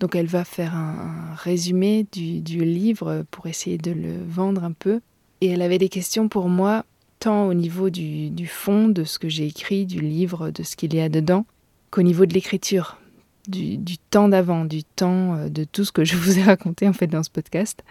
Donc 0.00 0.16
elle 0.16 0.26
va 0.26 0.44
faire 0.44 0.74
un, 0.74 1.34
résumé 1.36 2.06
du, 2.12 2.64
livre 2.64 3.24
pour 3.30 3.46
essayer 3.46 3.78
de 3.78 3.92
le 3.92 4.16
vendre 4.26 4.64
un 4.64 4.72
peu. 4.72 5.00
Et 5.40 5.48
elle 5.48 5.62
avait 5.62 5.78
des 5.78 5.88
questions 5.88 6.28
pour 6.28 6.48
moi, 6.48 6.84
tant 7.18 7.46
au 7.46 7.54
niveau 7.54 7.90
du 7.90 8.46
fond, 8.46 8.88
de 8.88 9.04
ce 9.04 9.18
que 9.18 9.28
j'ai 9.28 9.46
écrit, 9.46 9.86
du 9.86 10.00
livre, 10.00 10.50
de 10.50 10.62
ce 10.62 10.76
qu'il 10.76 10.94
y 10.94 11.00
a 11.00 11.08
dedans, 11.08 11.46
qu'au 11.90 12.02
niveau 12.02 12.26
de 12.26 12.34
l'écriture, 12.34 12.98
du, 13.48 13.98
temps 14.10 14.28
d'avant, 14.28 14.64
du 14.64 14.84
temps 14.84 15.34
euh, 15.34 15.48
de 15.48 15.64
tout 15.64 15.84
ce 15.84 15.92
que 15.92 16.04
je 16.04 16.16
vous 16.16 16.38
ai 16.38 16.42
raconté 16.42 16.88
en 16.88 16.92
fait 16.92 17.06
dans 17.06 17.22
ce 17.22 17.30
podcast, 17.30 17.82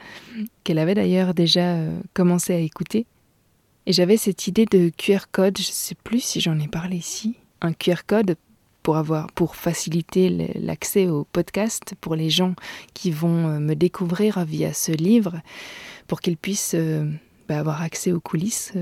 qu'elle 0.63 0.79
avait 0.79 0.95
d'ailleurs 0.95 1.33
déjà 1.33 1.75
euh, 1.75 1.99
commencé 2.13 2.53
à 2.53 2.59
écouter. 2.59 3.05
Et 3.85 3.93
j'avais 3.93 4.17
cette 4.17 4.47
idée 4.47 4.65
de 4.65 4.91
QR 4.95 5.25
code, 5.31 5.57
je 5.57 5.67
ne 5.67 5.73
sais 5.73 5.95
plus 5.95 6.19
si 6.19 6.39
j'en 6.39 6.59
ai 6.59 6.67
parlé 6.67 6.97
ici, 6.97 7.35
un 7.61 7.73
QR 7.73 8.03
code 8.05 8.35
pour 8.83 8.97
avoir 8.97 9.31
pour 9.33 9.55
faciliter 9.55 10.29
l'accès 10.55 11.07
au 11.07 11.25
podcast 11.25 11.93
pour 12.01 12.15
les 12.15 12.29
gens 12.29 12.55
qui 12.93 13.11
vont 13.11 13.47
euh, 13.47 13.59
me 13.59 13.75
découvrir 13.75 14.43
via 14.45 14.73
ce 14.73 14.91
livre, 14.91 15.41
pour 16.07 16.21
qu'ils 16.21 16.37
puissent 16.37 16.75
bah, 17.47 17.59
avoir 17.59 17.81
accès 17.81 18.11
aux 18.11 18.19
coulisses 18.19 18.73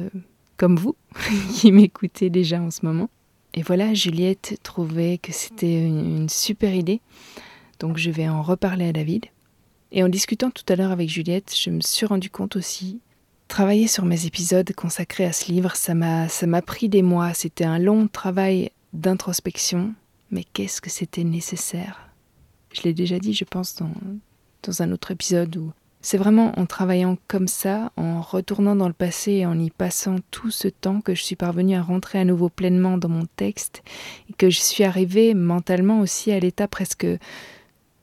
comme 0.57 0.75
vous 0.75 0.95
qui 1.53 1.71
m'écoutez 1.71 2.29
déjà 2.29 2.61
en 2.61 2.71
ce 2.71 2.85
moment. 2.85 3.09
Et 3.53 3.61
voilà, 3.61 3.93
Juliette 3.93 4.59
trouvait 4.63 5.17
que 5.17 5.31
c'était 5.31 5.83
une, 5.83 6.29
super 6.29 6.73
idée. 6.73 7.01
Donc 7.79 7.97
je 7.97 8.11
vais 8.11 8.29
en 8.29 8.41
reparler 8.41 8.87
à 8.87 8.93
David. 8.93 9.25
Et 9.91 10.03
en 10.03 10.09
discutant 10.09 10.51
tout 10.51 10.63
à 10.69 10.75
l'heure 10.75 10.91
avec 10.91 11.09
Juliette, 11.09 11.55
je 11.55 11.71
me 11.71 11.81
suis 11.81 12.05
rendu 12.05 12.29
compte 12.29 12.55
aussi, 12.55 12.99
travailler 13.47 13.87
sur 13.87 14.05
mes 14.05 14.27
épisodes 14.27 14.71
consacrés 14.73 15.25
à 15.25 15.33
ce 15.33 15.51
livre, 15.51 15.75
ça 15.75 15.95
m'a, 15.95 16.29
ça 16.29 16.45
m'a 16.45 16.61
pris 16.61 16.89
des 16.89 17.01
mois. 17.01 17.33
C'était 17.33 17.63
un 17.63 17.79
long 17.79 18.07
travail 18.07 18.69
d'introspection, 18.93 19.93
mais 20.29 20.43
qu'est-ce 20.43 20.81
que 20.81 20.91
c'était 20.91 21.23
nécessaire? 21.23 22.09
Je 22.71 22.83
l'ai 22.83 22.93
déjà 22.93 23.17
dit, 23.17 23.33
je 23.33 23.45
pense, 23.45 23.75
dans, 23.77 23.91
dans 24.61 24.81
un 24.83 24.91
autre 24.91 25.09
épisode 25.09 25.57
où 25.57 25.71
c'est 26.01 26.17
vraiment 26.17 26.57
en 26.57 26.65
travaillant 26.65 27.17
comme 27.27 27.47
ça, 27.47 27.91
en 27.97 28.21
retournant 28.21 28.75
dans 28.75 28.87
le 28.87 28.93
passé 28.93 29.31
et 29.33 29.45
en 29.45 29.59
y 29.59 29.69
passant 29.69 30.15
tout 30.31 30.49
ce 30.49 30.69
temps 30.69 31.01
que 31.01 31.13
je 31.13 31.23
suis 31.23 31.35
parvenue 31.35 31.75
à 31.75 31.81
rentrer 31.81 32.19
à 32.19 32.25
nouveau 32.25 32.49
pleinement 32.49 32.97
dans 32.97 33.09
mon 33.09 33.25
texte 33.35 33.83
et 34.29 34.33
que 34.33 34.49
je 34.49 34.59
suis 34.59 34.85
arrivée 34.85 35.33
mentalement 35.33 35.99
aussi 35.99 36.31
à 36.31 36.39
l'état 36.39 36.67
presque 36.67 37.07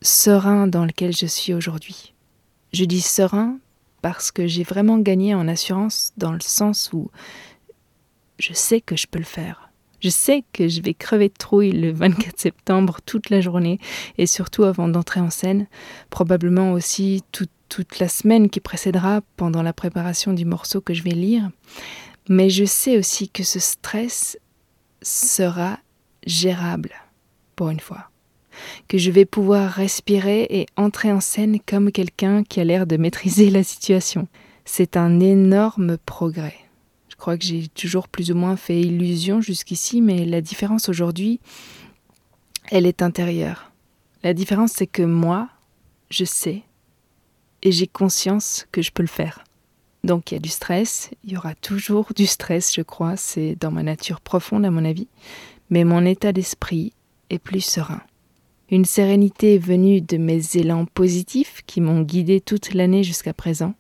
serein 0.03 0.67
dans 0.67 0.85
lequel 0.85 1.17
je 1.17 1.27
suis 1.27 1.55
aujourd'hui. 1.55 2.15
Je 2.73 2.85
dis 2.85 3.01
serein 3.01 3.59
parce 4.03 4.31
que 4.31 4.47
j'ai 4.47 4.63
vraiment 4.63 4.99
gagné 4.99 5.35
en 5.35 5.49
assurance 5.49 6.13
dans 6.19 6.33
le 6.33 6.41
sens 6.41 6.91
où 6.93 7.11
je 8.39 8.53
sais 8.53 8.83
que 8.83 8.97
je 8.97 9.07
peux 9.07 9.19
le 9.19 9.25
faire. 9.25 9.71
Je 10.01 10.11
sais 10.11 10.45
que 10.53 10.69
je 10.69 10.83
vais 10.83 10.93
crever 10.93 11.29
de 11.29 11.35
trouille 11.35 11.73
le 11.73 11.91
24 11.91 12.39
septembre 12.39 12.99
toute 13.07 13.31
la 13.31 13.41
journée 13.41 13.81
et 14.19 14.27
surtout 14.27 14.65
avant 14.65 14.89
d'entrer 14.89 15.21
en 15.21 15.31
scène, 15.31 15.67
probablement 16.11 16.73
aussi 16.73 17.23
toute 17.33 17.51
toute 17.69 17.99
la 17.99 18.09
semaine 18.09 18.51
qui 18.51 18.61
précédera 18.61 19.21
pendant 19.37 19.63
la 19.63 19.73
préparation 19.73 20.33
du 20.33 20.45
morceau 20.45 20.81
que 20.81 20.95
je 20.95 21.03
vais 21.03 21.11
lire, 21.11 21.51
mais 22.29 22.51
je 22.51 22.65
sais 22.65 22.99
aussi 22.99 23.29
que 23.29 23.45
ce 23.45 23.59
stress 23.59 24.39
sera 25.03 25.79
gérable 26.27 26.93
pour 27.55 27.71
une 27.71 27.81
fois, 27.81 28.11
que 28.89 28.99
je 28.99 29.11
vais 29.11 29.25
pouvoir 29.25 29.71
respirer 29.71 30.47
et 30.51 30.67
entrer 30.77 31.13
en 31.13 31.21
scène 31.21 31.59
comme 31.61 31.93
quelqu'un 31.93 32.43
qui 32.43 32.61
a 32.61 32.65
l'air 32.65 32.87
de 32.87 32.97
maîtriser 32.97 33.51
la 33.51 33.63
situation. 33.63 34.29
C'est 34.65 34.97
un 34.97 35.21
énorme 35.21 35.97
progrès. 35.99 36.57
Je 37.09 37.17
crois 37.17 37.39
que 37.39 37.45
j'ai 37.45 37.69
toujours 37.69 38.09
plus 38.09 38.31
ou 38.31 38.35
moins 38.35 38.57
fait 38.57 38.81
illusion 38.81 39.41
jusqu'ici, 39.41 40.03
mais 40.03 40.25
la 40.25 40.41
différence 40.41 40.89
aujourd'hui, 40.89 41.41
elle 42.71 42.85
est 42.85 43.01
intérieure. 43.01 43.73
La 44.23 44.35
différence, 44.35 44.73
c'est 44.73 44.87
que 44.87 45.03
moi, 45.03 45.49
je 46.11 46.25
sais 46.25 46.63
et 47.67 47.73
j'ai 47.73 47.89
conscience 47.89 48.69
que 48.71 48.81
je 48.81 48.93
peux 48.93 49.03
le 49.03 49.09
faire. 49.09 49.43
Donc 50.05 50.31
il 50.31 50.35
y 50.35 50.37
a 50.37 50.41
du 50.41 50.49
stress, 50.49 51.11
il 51.25 51.33
y 51.33 51.37
aura 51.37 51.57
toujours 51.57 52.13
du 52.15 52.25
stress, 52.25 52.73
je 52.73 52.83
crois, 52.83 53.17
c'est 53.17 53.57
dans 53.57 53.73
ma 53.73 53.83
nature 53.83 54.21
profonde 54.21 54.65
à 54.65 54.71
mon 54.71 54.85
avis, 54.85 55.09
mais 55.69 55.83
mon 55.83 56.05
état 56.05 56.33
d'esprit 56.33 56.93
est 57.29 57.41
plus 57.41 57.63
serein. 57.63 58.03
Une 58.71 58.85
sérénité 58.85 59.59
venue 59.59 60.01
de 60.01 60.17
mes 60.17 60.41
élans 60.55 60.85
positifs 60.87 61.63
qui 61.67 61.81
m'ont 61.81 62.03
guidé 62.03 62.41
toute 62.41 62.73
l'année 62.73 63.03
jusqu'à 63.03 63.35
présent, 63.35 63.75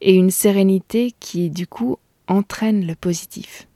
et 0.00 0.14
une 0.14 0.30
sérénité 0.30 1.12
qui 1.18 1.50
du 1.50 1.66
coup 1.66 1.96
entraîne 2.28 2.86
le 2.86 2.94
positif. 2.94 3.66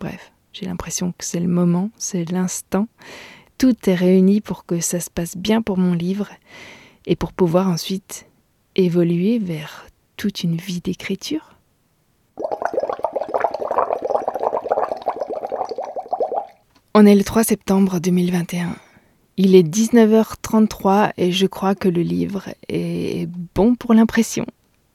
Bref, 0.00 0.32
j'ai 0.52 0.66
l'impression 0.66 1.12
que 1.12 1.24
c'est 1.24 1.38
le 1.38 1.46
moment, 1.46 1.90
c'est 1.98 2.28
l'instant, 2.32 2.88
tout 3.58 3.76
est 3.88 3.94
réuni 3.94 4.40
pour 4.40 4.66
que 4.66 4.80
ça 4.80 4.98
se 4.98 5.10
passe 5.10 5.36
bien 5.36 5.62
pour 5.62 5.78
mon 5.78 5.94
livre 5.94 6.30
et 7.06 7.14
pour 7.14 7.32
pouvoir 7.32 7.68
ensuite 7.68 8.26
évoluer 8.84 9.38
vers 9.38 9.86
toute 10.16 10.42
une 10.42 10.56
vie 10.56 10.80
d'écriture 10.80 11.54
On 16.92 17.06
est 17.06 17.14
le 17.14 17.22
3 17.22 17.44
septembre 17.44 18.00
2021. 18.00 18.74
Il 19.36 19.54
est 19.54 19.62
19h33 19.62 21.12
et 21.16 21.30
je 21.32 21.46
crois 21.46 21.74
que 21.74 21.88
le 21.88 22.02
livre 22.02 22.50
est 22.68 23.28
bon 23.54 23.74
pour 23.74 23.94
l'impression. 23.94 24.44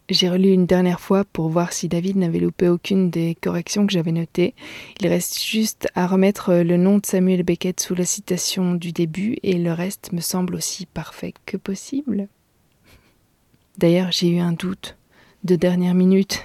J'ai 0.10 0.30
relu 0.30 0.50
une 0.50 0.68
dernière 0.68 1.00
fois 1.00 1.24
pour 1.24 1.50
voir 1.50 1.74
si 1.74 1.88
David 1.88 2.18
n'avait 2.18 2.40
loupé 2.40 2.70
aucune 2.70 3.10
des 3.10 3.34
corrections 3.34 3.88
que 3.88 3.94
j'avais 3.94 4.12
notées. 4.12 4.54
Il 5.00 5.08
reste 5.08 5.44
juste 5.44 5.88
à 5.96 6.06
remettre 6.06 6.54
le 6.54 6.78
nom 6.78 7.00
de 7.00 7.06
Samuel 7.06 7.42
Beckett 7.42 7.80
sous 7.80 7.96
la 7.96 8.06
citation 8.06 8.76
du 8.76 8.92
début 8.92 9.38
et 9.42 9.54
le 9.54 9.72
reste 9.72 10.12
me 10.12 10.22
semble 10.22 10.54
aussi 10.54 10.86
parfait 10.86 11.34
que 11.48 11.58
possible. 11.58 12.28
D'ailleurs, 13.78 14.12
j'ai 14.12 14.30
eu 14.30 14.40
un 14.40 14.54
doute 14.54 14.96
de 15.44 15.56
dernière 15.56 15.96
minute. 15.96 16.44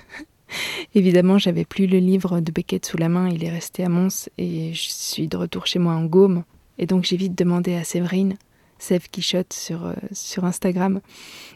Évidemment, 0.95 1.39
j'avais 1.39 1.65
plus 1.65 1.87
le 1.87 1.99
livre 1.99 2.41
de 2.41 2.51
Beckett 2.51 2.85
sous 2.85 2.97
la 2.97 3.09
main, 3.09 3.29
il 3.29 3.45
est 3.45 3.51
resté 3.51 3.85
à 3.85 3.89
Mons 3.89 4.29
et 4.37 4.75
je 4.75 4.89
suis 4.89 5.29
de 5.29 5.37
retour 5.37 5.67
chez 5.67 5.79
moi 5.79 5.95
en 5.95 6.05
Gaume. 6.05 6.43
Et 6.79 6.87
donc 6.87 7.05
j'ai 7.05 7.17
vite 7.17 7.37
demandé 7.37 7.75
à 7.75 7.85
Séverine, 7.85 8.37
Sève 8.79 9.09
Quichotte 9.11 9.53
sur, 9.53 9.87
euh, 9.87 9.95
Instagram, 10.43 11.01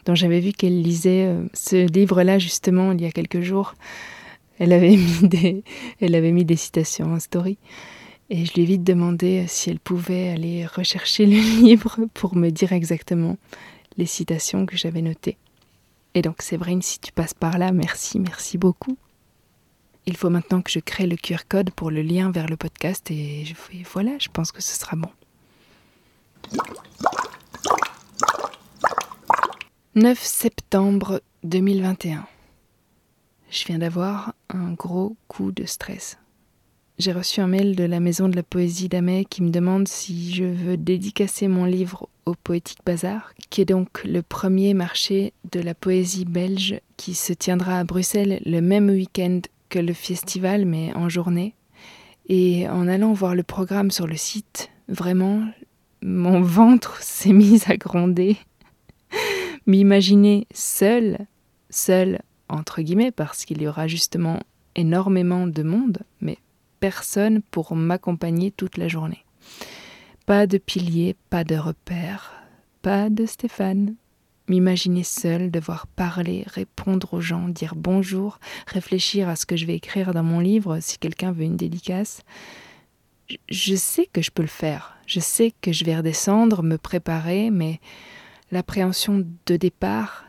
dont 0.05 0.15
j'avais 0.15 0.39
vu 0.39 0.53
qu'elle 0.53 0.81
lisait 0.81 1.25
euh, 1.25 1.43
ce 1.53 1.91
livre-là 1.91 2.39
justement 2.39 2.93
il 2.93 3.01
y 3.01 3.05
a 3.05 3.11
quelques 3.11 3.41
jours. 3.41 3.73
Elle 4.59 4.71
avait 4.71 4.95
mis 4.95 5.27
des, 5.27 5.63
elle 5.99 6.15
avait 6.15 6.31
mis 6.31 6.45
des 6.45 6.55
citations 6.55 7.11
en 7.11 7.19
story. 7.19 7.57
Et 8.29 8.45
je 8.45 8.53
lui 8.53 8.61
ai 8.61 8.65
vite 8.65 8.83
demandé 8.83 9.43
si 9.47 9.69
elle 9.69 9.79
pouvait 9.79 10.29
aller 10.29 10.65
rechercher 10.65 11.25
le 11.25 11.35
livre 11.63 11.99
pour 12.13 12.37
me 12.37 12.49
dire 12.49 12.71
exactement 12.71 13.37
les 13.97 14.05
citations 14.05 14.65
que 14.65 14.77
j'avais 14.77 15.01
notées. 15.01 15.37
Et 16.15 16.21
donc 16.21 16.41
Séverine, 16.41 16.81
si 16.81 16.97
tu 16.99 17.11
passes 17.11 17.33
par 17.33 17.57
là, 17.57 17.73
merci, 17.73 18.19
merci 18.21 18.57
beaucoup. 18.57 18.97
Il 20.05 20.15
faut 20.15 20.29
maintenant 20.29 20.61
que 20.61 20.71
je 20.71 20.79
crée 20.79 21.07
le 21.07 21.17
QR 21.17 21.43
code 21.47 21.71
pour 21.71 21.91
le 21.91 22.01
lien 22.01 22.31
vers 22.31 22.47
le 22.47 22.55
podcast 22.55 23.11
et, 23.11 23.43
voilà, 23.91 24.11
je 24.17 24.29
pense 24.29 24.53
que 24.53 24.61
ce 24.61 24.79
sera 24.79 24.95
bon. 24.95 25.09
9 29.95 30.17
septembre 30.17 31.21
2021. 31.43 32.25
Je 33.49 33.65
viens 33.65 33.79
d'avoir 33.79 34.33
un 34.49 34.71
gros 34.71 35.17
coup 35.27 35.51
de 35.51 35.65
stress. 35.65 36.17
J'ai 36.97 37.11
reçu 37.11 37.41
un 37.41 37.47
mail 37.47 37.75
de 37.75 37.83
la 37.83 37.99
maison 37.99 38.29
de 38.29 38.37
la 38.37 38.43
poésie 38.43 38.87
d'Amé 38.87 39.25
qui 39.25 39.43
me 39.43 39.49
demande 39.49 39.89
si 39.89 40.33
je 40.33 40.45
veux 40.45 40.77
dédicacer 40.77 41.49
mon 41.49 41.65
livre 41.65 42.07
au 42.25 42.33
Poétique 42.33 42.79
Bazar, 42.85 43.33
qui 43.49 43.61
est 43.61 43.65
donc 43.65 44.03
le 44.03 44.21
premier 44.21 44.73
marché 44.73 45.33
de 45.51 45.59
la 45.59 45.75
poésie 45.75 46.25
belge 46.25 46.79
qui 46.97 47.13
se 47.13 47.33
tiendra 47.33 47.79
à 47.79 47.83
Bruxelles 47.83 48.41
le 48.45 48.61
même 48.61 48.89
week-end 48.89 49.41
que 49.69 49.79
le 49.79 49.93
festival, 49.93 50.65
mais 50.65 50.93
en 50.93 51.09
journée. 51.09 51.53
Et 52.27 52.67
en 52.67 52.87
allant 52.87 53.13
voir 53.13 53.35
le 53.35 53.43
programme 53.43 53.91
sur 53.91 54.07
le 54.07 54.15
site, 54.15 54.71
vraiment, 54.87 55.43
mon 56.01 56.41
ventre 56.43 57.01
s'est 57.01 57.33
mis 57.33 57.61
à 57.67 57.77
gronder. 57.77 58.37
M'imaginer 59.67 60.47
seule, 60.53 61.27
seule 61.69 62.21
entre 62.49 62.81
guillemets, 62.81 63.11
parce 63.11 63.45
qu'il 63.45 63.61
y 63.61 63.67
aura 63.67 63.87
justement 63.87 64.39
énormément 64.75 65.47
de 65.47 65.63
monde, 65.63 65.99
mais 66.21 66.37
personne 66.79 67.41
pour 67.41 67.75
m'accompagner 67.75 68.51
toute 68.51 68.77
la 68.77 68.87
journée. 68.87 69.24
Pas 70.25 70.47
de 70.47 70.57
pilier, 70.57 71.15
pas 71.29 71.43
de 71.43 71.55
repère, 71.55 72.33
pas 72.81 73.11
de 73.11 73.27
Stéphane. 73.27 73.93
M'imaginer 74.47 75.03
seul, 75.03 75.51
devoir 75.51 75.85
parler, 75.85 76.43
répondre 76.47 77.13
aux 77.13 77.21
gens, 77.21 77.47
dire 77.47 77.75
bonjour, 77.75 78.39
réfléchir 78.65 79.29
à 79.29 79.35
ce 79.35 79.45
que 79.45 79.55
je 79.55 79.67
vais 79.67 79.75
écrire 79.75 80.15
dans 80.15 80.23
mon 80.23 80.39
livre 80.39 80.79
si 80.79 80.97
quelqu'un 80.97 81.31
veut 81.31 81.43
une 81.43 81.57
dédicace. 81.57 82.23
Je 83.49 83.75
sais 83.75 84.07
que 84.11 84.23
je 84.23 84.31
peux 84.31 84.41
le 84.41 84.47
faire. 84.47 84.97
Je 85.05 85.19
sais 85.19 85.53
que 85.61 85.71
je 85.71 85.85
vais 85.85 85.95
redescendre, 85.95 86.63
me 86.63 86.79
préparer, 86.79 87.51
mais 87.51 87.79
l'appréhension 88.49 89.23
de 89.45 89.57
départ 89.57 90.25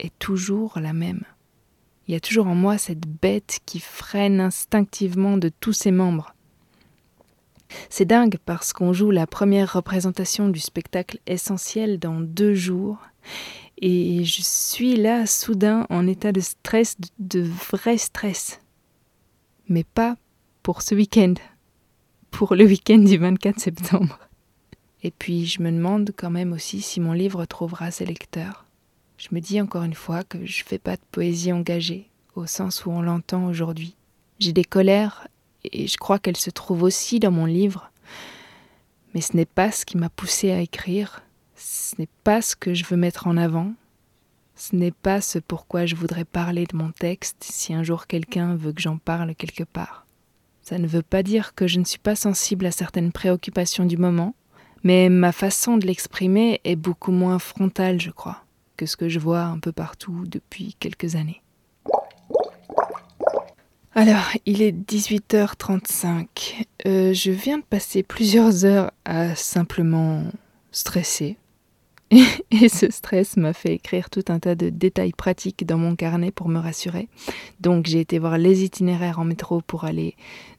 est 0.00 0.18
toujours 0.18 0.80
la 0.80 0.92
même. 0.92 1.22
Il 2.08 2.12
y 2.14 2.16
a 2.16 2.20
toujours 2.20 2.48
en 2.48 2.56
moi 2.56 2.76
cette 2.76 3.06
bête 3.06 3.60
qui 3.66 3.78
freine 3.78 4.40
instinctivement 4.40 5.36
de 5.36 5.48
tous 5.48 5.74
ses 5.74 5.92
membres. 5.92 6.34
C'est 7.90 8.04
dingue 8.04 8.38
parce 8.44 8.72
qu'on 8.72 8.92
joue 8.92 9.10
la 9.10 9.26
première 9.26 9.72
représentation 9.72 10.48
du 10.48 10.60
spectacle 10.60 11.18
essentiel 11.26 11.98
dans 11.98 12.20
deux 12.20 12.54
jours 12.54 12.98
et 13.80 14.24
je 14.24 14.42
suis 14.42 14.96
là 14.96 15.26
soudain 15.26 15.86
en 15.90 16.06
état 16.06 16.32
de 16.32 16.40
stress, 16.40 16.96
de 17.18 17.48
vrai 17.70 17.98
stress. 17.98 18.60
Mais 19.68 19.84
pas 19.84 20.16
pour 20.62 20.82
ce 20.82 20.94
week-end, 20.94 21.34
pour 22.30 22.54
le 22.54 22.64
week-end 22.64 22.98
du 22.98 23.18
24 23.18 23.60
septembre. 23.60 24.18
Et 25.02 25.10
puis 25.10 25.46
je 25.46 25.62
me 25.62 25.70
demande 25.70 26.10
quand 26.16 26.30
même 26.30 26.52
aussi 26.52 26.80
si 26.80 27.00
mon 27.00 27.12
livre 27.12 27.44
trouvera 27.44 27.90
ses 27.90 28.06
lecteurs. 28.06 28.64
Je 29.16 29.28
me 29.32 29.40
dis 29.40 29.60
encore 29.60 29.82
une 29.82 29.94
fois 29.94 30.24
que 30.24 30.44
je 30.44 30.64
fais 30.64 30.78
pas 30.78 30.96
de 30.96 31.02
poésie 31.12 31.52
engagée, 31.52 32.08
au 32.34 32.46
sens 32.46 32.84
où 32.84 32.90
on 32.90 33.02
l'entend 33.02 33.46
aujourd'hui. 33.46 33.96
J'ai 34.38 34.52
des 34.52 34.64
colères 34.64 35.28
et 35.64 35.86
je 35.86 35.96
crois 35.96 36.18
qu'elles 36.18 36.36
se 36.36 36.50
trouvent 36.50 36.82
aussi 36.82 37.20
dans 37.20 37.30
mon 37.30 37.46
livre. 37.46 37.90
Mais 39.14 39.20
ce 39.20 39.36
n'est 39.36 39.46
pas 39.46 39.70
ce 39.72 39.84
qui 39.84 39.96
m'a 39.96 40.10
poussé 40.10 40.50
à 40.50 40.60
écrire, 40.60 41.22
ce 41.56 41.94
n'est 41.98 42.08
pas 42.24 42.42
ce 42.42 42.54
que 42.56 42.74
je 42.74 42.84
veux 42.84 42.96
mettre 42.96 43.26
en 43.26 43.36
avant, 43.36 43.72
ce 44.54 44.76
n'est 44.76 44.92
pas 44.92 45.20
ce 45.20 45.38
pourquoi 45.38 45.86
je 45.86 45.94
voudrais 45.94 46.24
parler 46.24 46.66
de 46.66 46.76
mon 46.76 46.90
texte 46.90 47.36
si 47.40 47.72
un 47.72 47.82
jour 47.82 48.06
quelqu'un 48.06 48.54
veut 48.56 48.72
que 48.72 48.82
j'en 48.82 48.98
parle 48.98 49.34
quelque 49.34 49.64
part. 49.64 50.06
Ça 50.62 50.78
ne 50.78 50.86
veut 50.86 51.02
pas 51.02 51.22
dire 51.22 51.54
que 51.54 51.66
je 51.66 51.78
ne 51.78 51.84
suis 51.84 51.98
pas 51.98 52.16
sensible 52.16 52.66
à 52.66 52.70
certaines 52.70 53.12
préoccupations 53.12 53.86
du 53.86 53.96
moment, 53.96 54.34
mais 54.82 55.08
ma 55.08 55.32
façon 55.32 55.78
de 55.78 55.86
l'exprimer 55.86 56.60
est 56.64 56.76
beaucoup 56.76 57.12
moins 57.12 57.38
frontale, 57.38 58.00
je 58.00 58.10
crois, 58.10 58.44
que 58.76 58.84
ce 58.84 58.96
que 58.96 59.08
je 59.08 59.18
vois 59.18 59.44
un 59.44 59.58
peu 59.58 59.72
partout 59.72 60.24
depuis 60.26 60.76
quelques 60.78 61.14
années. 61.14 61.42
Alors, 64.00 64.30
il 64.46 64.62
est 64.62 64.70
18h35. 64.70 66.26
Euh, 66.86 67.12
je 67.12 67.32
viens 67.32 67.58
de 67.58 67.64
passer 67.64 68.04
plusieurs 68.04 68.64
heures 68.64 68.92
à 69.04 69.34
simplement 69.34 70.22
stresser. 70.70 71.36
Et 72.12 72.68
ce 72.68 72.92
stress 72.92 73.36
m'a 73.36 73.52
fait 73.52 73.74
écrire 73.74 74.08
tout 74.08 74.22
un 74.28 74.38
tas 74.38 74.54
de 74.54 74.68
détails 74.68 75.10
pratiques 75.10 75.66
dans 75.66 75.78
mon 75.78 75.96
carnet 75.96 76.30
pour 76.30 76.48
me 76.48 76.60
rassurer. 76.60 77.08
Donc 77.58 77.86
j'ai 77.86 77.98
été 77.98 78.20
voir 78.20 78.38
les 78.38 78.62
itinéraires 78.62 79.18
en 79.18 79.24
métro 79.24 79.62
pour 79.62 79.84
aller 79.84 80.14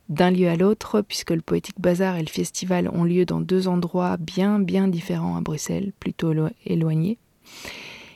d'un 0.09 0.31
lieu 0.31 0.49
à 0.49 0.57
l'autre, 0.57 0.99
puisque 0.99 1.31
le 1.31 1.39
Poétique 1.39 1.79
Bazar 1.79 2.17
et 2.17 2.23
le 2.23 2.27
festival 2.27 2.89
ont 2.91 3.05
lieu 3.05 3.23
dans 3.23 3.39
deux 3.39 3.69
endroits 3.69 4.17
bien 4.17 4.59
bien 4.59 4.89
différents 4.89 5.37
à 5.37 5.41
Bruxelles, 5.41 5.93
plutôt 6.01 6.33
éloignés. 6.65 7.17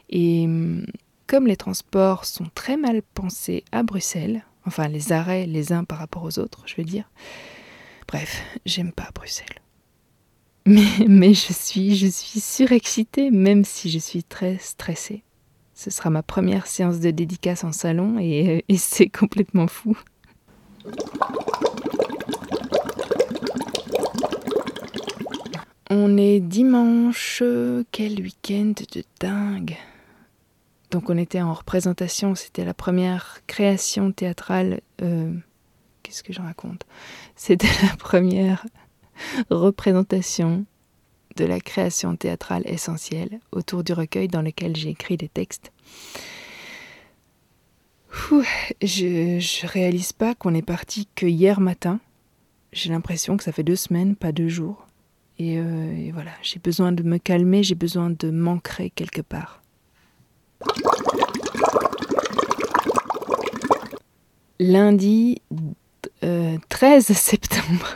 Et 0.10 0.44
hum, 0.44 0.86
comme 1.28 1.48
les 1.48 1.56
transports 1.56 2.26
sont 2.26 2.48
très 2.56 2.76
mal 2.76 3.02
pensés 3.14 3.64
à 3.72 3.84
Bruxelles, 3.84 4.44
Enfin, 4.66 4.88
les 4.88 5.12
arrêts 5.12 5.46
les 5.46 5.74
uns 5.74 5.84
par 5.84 5.98
rapport 5.98 6.24
aux 6.24 6.40
autres, 6.40 6.64
je 6.66 6.76
veux 6.78 6.84
dire. 6.84 7.10
Bref, 8.08 8.44
j'aime 8.66 8.92
pas 8.92 9.10
Bruxelles. 9.14 9.60
Mais, 10.66 10.88
mais 11.08 11.34
je 11.34 11.52
suis, 11.52 11.96
je 11.96 12.08
suis 12.08 12.40
surexcitée, 12.40 13.32
même 13.32 13.66
si 13.66 13.90
je 13.90 14.00
suis 14.00 14.24
très 14.24 14.58
stressée. 14.60 15.24
Ce 15.74 15.90
sera 15.90 16.10
ma 16.10 16.24
première 16.24 16.68
séance 16.68 17.00
de 17.00 17.12
dédicace 17.12 17.64
en 17.64 17.72
salon 17.72 18.18
et, 18.20 18.64
et 18.70 18.78
c'est 18.78 19.10
complètement 19.10 19.68
fou. 19.68 19.98
On 25.90 26.18
est 26.18 26.40
dimanche, 26.40 27.44
quel 27.92 28.22
week-end 28.22 28.74
de 28.94 29.04
dingue. 29.20 29.78
Donc 30.94 31.10
on 31.10 31.18
était 31.18 31.42
en 31.42 31.56
représentation, 31.56 32.36
c'était 32.36 32.64
la 32.64 32.76
première 32.76 33.40
création 33.48 34.12
théâtrale. 34.12 34.80
Euh, 35.02 35.34
qu'est-ce 36.04 36.22
que 36.22 36.32
je 36.32 36.40
raconte? 36.40 36.86
C'était 37.36 37.66
la 37.82 37.98
première 37.98 38.64
représentation 39.50 40.66
de 41.36 41.46
la 41.46 41.60
création 41.60 42.16
théâtrale 42.16 42.62
essentielle 42.68 43.40
autour 43.52 43.84
du 43.84 43.92
recueil 43.92 44.28
dans 44.28 44.44
lequel 44.44 44.76
j'ai 44.76 44.90
écrit 44.90 45.18
des 45.18 45.30
textes. 45.30 45.72
je, 48.80 49.40
je 49.40 49.66
réalise 49.66 50.14
pas 50.14 50.36
qu'on 50.36 50.54
est 50.54 50.62
parti 50.62 51.08
que 51.16 51.26
hier 51.26 51.60
matin. 51.60 52.02
J'ai 52.72 52.92
l'impression 52.92 53.36
que 53.36 53.44
ça 53.44 53.52
fait 53.52 53.64
deux 53.64 53.76
semaines, 53.76 54.16
pas 54.16 54.32
deux 54.32 54.48
jours. 54.48 54.86
Et, 55.40 55.58
euh, 55.58 55.92
et 55.98 56.12
voilà, 56.12 56.34
j'ai 56.44 56.60
besoin 56.60 56.92
de 56.92 57.02
me 57.02 57.18
calmer, 57.18 57.64
j'ai 57.64 57.74
besoin 57.74 58.12
de 58.12 58.30
m'ancrer 58.30 58.92
quelque 58.92 59.22
part. 59.22 59.63
Lundi 64.60 65.42
13 66.70 67.10
euh, 67.10 67.14
septembre, 67.14 67.88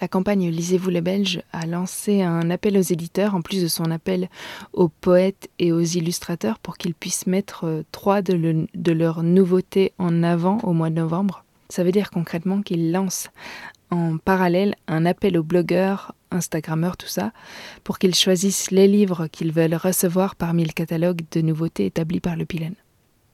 la 0.00 0.08
campagne 0.08 0.48
Lisez-vous 0.48 0.90
les 0.90 1.02
Belges 1.02 1.42
a 1.52 1.66
lancé 1.66 2.22
un 2.22 2.50
appel 2.50 2.76
aux 2.76 2.82
éditeurs, 2.82 3.34
en 3.34 3.42
plus 3.42 3.62
de 3.62 3.68
son 3.68 3.90
appel 3.90 4.28
aux 4.72 4.88
poètes 4.88 5.48
et 5.58 5.72
aux 5.72 5.80
illustrateurs, 5.80 6.58
pour 6.58 6.78
qu'ils 6.78 6.94
puissent 6.94 7.26
mettre 7.26 7.84
trois 7.92 8.22
de 8.22 8.92
leurs 8.92 9.22
nouveautés 9.22 9.92
en 9.98 10.22
avant 10.22 10.58
au 10.62 10.72
mois 10.72 10.90
de 10.90 10.96
novembre. 10.96 11.44
Ça 11.68 11.84
veut 11.84 11.92
dire 11.92 12.10
concrètement 12.10 12.62
qu'ils 12.62 12.90
lancent 12.90 13.28
en 13.90 14.18
parallèle 14.18 14.74
un 14.86 15.06
appel 15.06 15.36
aux 15.36 15.42
blogueurs, 15.42 16.14
Instagrammeurs, 16.30 16.96
tout 16.96 17.08
ça, 17.08 17.32
pour 17.84 17.98
qu'ils 17.98 18.14
choisissent 18.14 18.70
les 18.70 18.86
livres 18.86 19.26
qu'ils 19.26 19.52
veulent 19.52 19.74
recevoir 19.74 20.36
parmi 20.36 20.64
le 20.64 20.72
catalogue 20.72 21.22
de 21.32 21.40
nouveautés 21.40 21.86
établi 21.86 22.20
par 22.20 22.36
le 22.36 22.44
Pilen. 22.44 22.74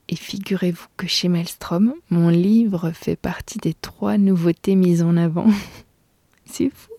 Et 0.08 0.16
figurez-vous 0.16 0.86
que 0.96 1.06
chez 1.06 1.28
Maelstrom, 1.28 1.94
mon 2.10 2.28
livre 2.28 2.92
fait 2.92 3.16
partie 3.16 3.58
des 3.58 3.74
trois 3.74 4.18
nouveautés 4.18 4.76
mises 4.76 5.02
en 5.02 5.16
avant. 5.16 5.46
C'est 6.44 6.70
fou. 6.70 6.92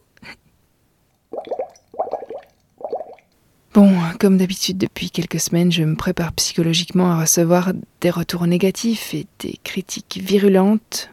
Bon, 3.74 3.94
comme 4.20 4.38
d'habitude 4.38 4.78
depuis 4.78 5.12
quelques 5.12 5.40
semaines, 5.40 5.72
je 5.72 5.84
me 5.84 5.96
prépare 5.96 6.34
psychologiquement 6.34 7.12
à 7.12 7.22
recevoir 7.22 7.74
des 8.02 8.10
retours 8.10 8.48
négatifs 8.48 9.14
et 9.14 9.28
des 9.40 9.60
critiques 9.64 10.20
virulentes 10.22 11.12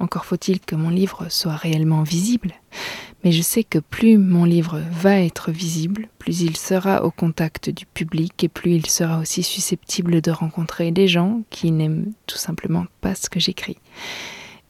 encore 0.00 0.24
faut-il 0.24 0.60
que 0.60 0.74
mon 0.74 0.90
livre 0.90 1.26
soit 1.28 1.54
réellement 1.54 2.02
visible, 2.02 2.54
mais 3.22 3.32
je 3.32 3.42
sais 3.42 3.64
que 3.64 3.78
plus 3.78 4.16
mon 4.16 4.44
livre 4.44 4.80
va 4.90 5.20
être 5.20 5.50
visible, 5.50 6.08
plus 6.18 6.40
il 6.40 6.56
sera 6.56 7.04
au 7.04 7.10
contact 7.10 7.68
du 7.68 7.84
public 7.84 8.42
et 8.42 8.48
plus 8.48 8.72
il 8.72 8.86
sera 8.86 9.18
aussi 9.18 9.42
susceptible 9.42 10.22
de 10.22 10.30
rencontrer 10.30 10.90
des 10.90 11.06
gens 11.06 11.42
qui 11.50 11.70
n'aiment 11.70 12.12
tout 12.26 12.38
simplement 12.38 12.86
pas 13.02 13.14
ce 13.14 13.28
que 13.28 13.38
j'écris. 13.38 13.76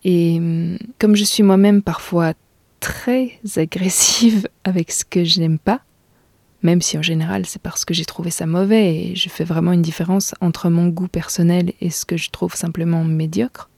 Et 0.05 0.39
hum, 0.39 0.79
comme 0.99 1.15
je 1.15 1.25
suis 1.25 1.43
moi-même 1.43 1.83
parfois 1.83 2.35
très 2.81 3.39
agressive 3.57 4.49
avec 4.65 4.91
ce 4.91 5.05
que 5.05 5.25
je 5.25 5.41
n'aime 5.41 5.59
pas, 5.59 5.81
même 6.63 6.83
si 6.83 6.99
en 6.99 7.03
général 7.03 7.47
c'est 7.47 7.63
parce 7.63 7.85
que 7.85 7.95
j'ai 7.95 8.05
trouvé 8.05 8.31
ça 8.31 8.47
mauvais 8.47 8.97
et 8.97 9.15
je 9.15 9.29
fais 9.29 9.45
vraiment 9.45 9.73
une 9.73 9.83
différence 9.83 10.35
entre 10.41 10.69
mon 10.71 10.89
goût 10.89 11.09
personnel 11.09 11.73
et 11.81 11.91
ce 11.91 12.05
que 12.05 12.17
je 12.17 12.31
trouve 12.31 12.55
simplement 12.57 13.05
médiocre, 13.05 13.71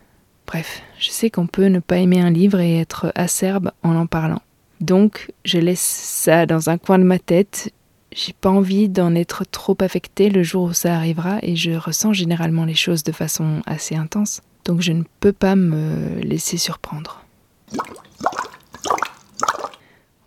Bref, 0.46 0.82
je 0.98 1.10
sais 1.10 1.30
qu'on 1.30 1.46
peut 1.46 1.66
ne 1.66 1.78
pas 1.78 1.98
aimer 1.98 2.20
un 2.20 2.30
livre 2.30 2.60
et 2.60 2.78
être 2.78 3.12
acerbe 3.14 3.72
en 3.82 3.94
en 3.96 4.06
parlant. 4.06 4.42
Donc, 4.80 5.32
je 5.44 5.58
laisse 5.58 5.80
ça 5.80 6.44
dans 6.44 6.68
un 6.68 6.76
coin 6.76 6.98
de 6.98 7.04
ma 7.04 7.18
tête. 7.18 7.72
J'ai 8.10 8.32
pas 8.32 8.50
envie 8.50 8.88
d'en 8.88 9.14
être 9.14 9.44
trop 9.50 9.76
affectée 9.80 10.28
le 10.28 10.42
jour 10.42 10.64
où 10.64 10.72
ça 10.72 10.94
arrivera 10.94 11.38
et 11.42 11.56
je 11.56 11.70
ressens 11.70 12.12
généralement 12.12 12.64
les 12.64 12.74
choses 12.74 13.04
de 13.04 13.12
façon 13.12 13.62
assez 13.64 13.94
intense. 13.94 14.42
Donc, 14.64 14.80
je 14.80 14.92
ne 14.92 15.04
peux 15.20 15.32
pas 15.32 15.56
me 15.56 16.20
laisser 16.20 16.56
surprendre. 16.56 17.24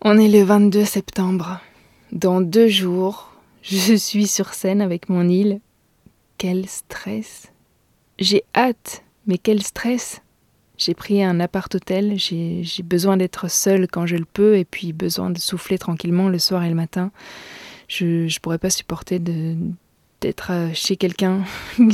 On 0.00 0.18
est 0.18 0.28
le 0.28 0.42
22 0.42 0.84
septembre. 0.84 1.60
Dans 2.12 2.40
deux 2.40 2.68
jours, 2.68 3.32
je 3.62 3.94
suis 3.94 4.26
sur 4.26 4.54
scène 4.54 4.80
avec 4.80 5.08
mon 5.08 5.28
île. 5.28 5.60
Quel 6.38 6.66
stress. 6.66 7.52
J'ai 8.18 8.44
hâte 8.54 9.02
mais 9.26 9.38
quel 9.38 9.62
stress 9.62 10.22
J'ai 10.78 10.94
pris 10.94 11.22
un 11.22 11.40
appart-hôtel, 11.40 12.18
j'ai 12.18 12.82
besoin 12.84 13.16
d'être 13.16 13.50
seule 13.50 13.88
quand 13.88 14.06
je 14.06 14.16
le 14.16 14.24
peux 14.24 14.56
et 14.56 14.64
puis 14.64 14.92
besoin 14.92 15.30
de 15.30 15.38
souffler 15.38 15.78
tranquillement 15.78 16.28
le 16.28 16.38
soir 16.38 16.64
et 16.64 16.68
le 16.68 16.74
matin. 16.74 17.10
Je 17.88 18.24
ne 18.24 18.40
pourrais 18.40 18.58
pas 18.58 18.70
supporter 18.70 19.18
d'être 19.18 20.50
euh, 20.50 20.70
chez 20.74 20.96
quelqu'un, 20.96 21.44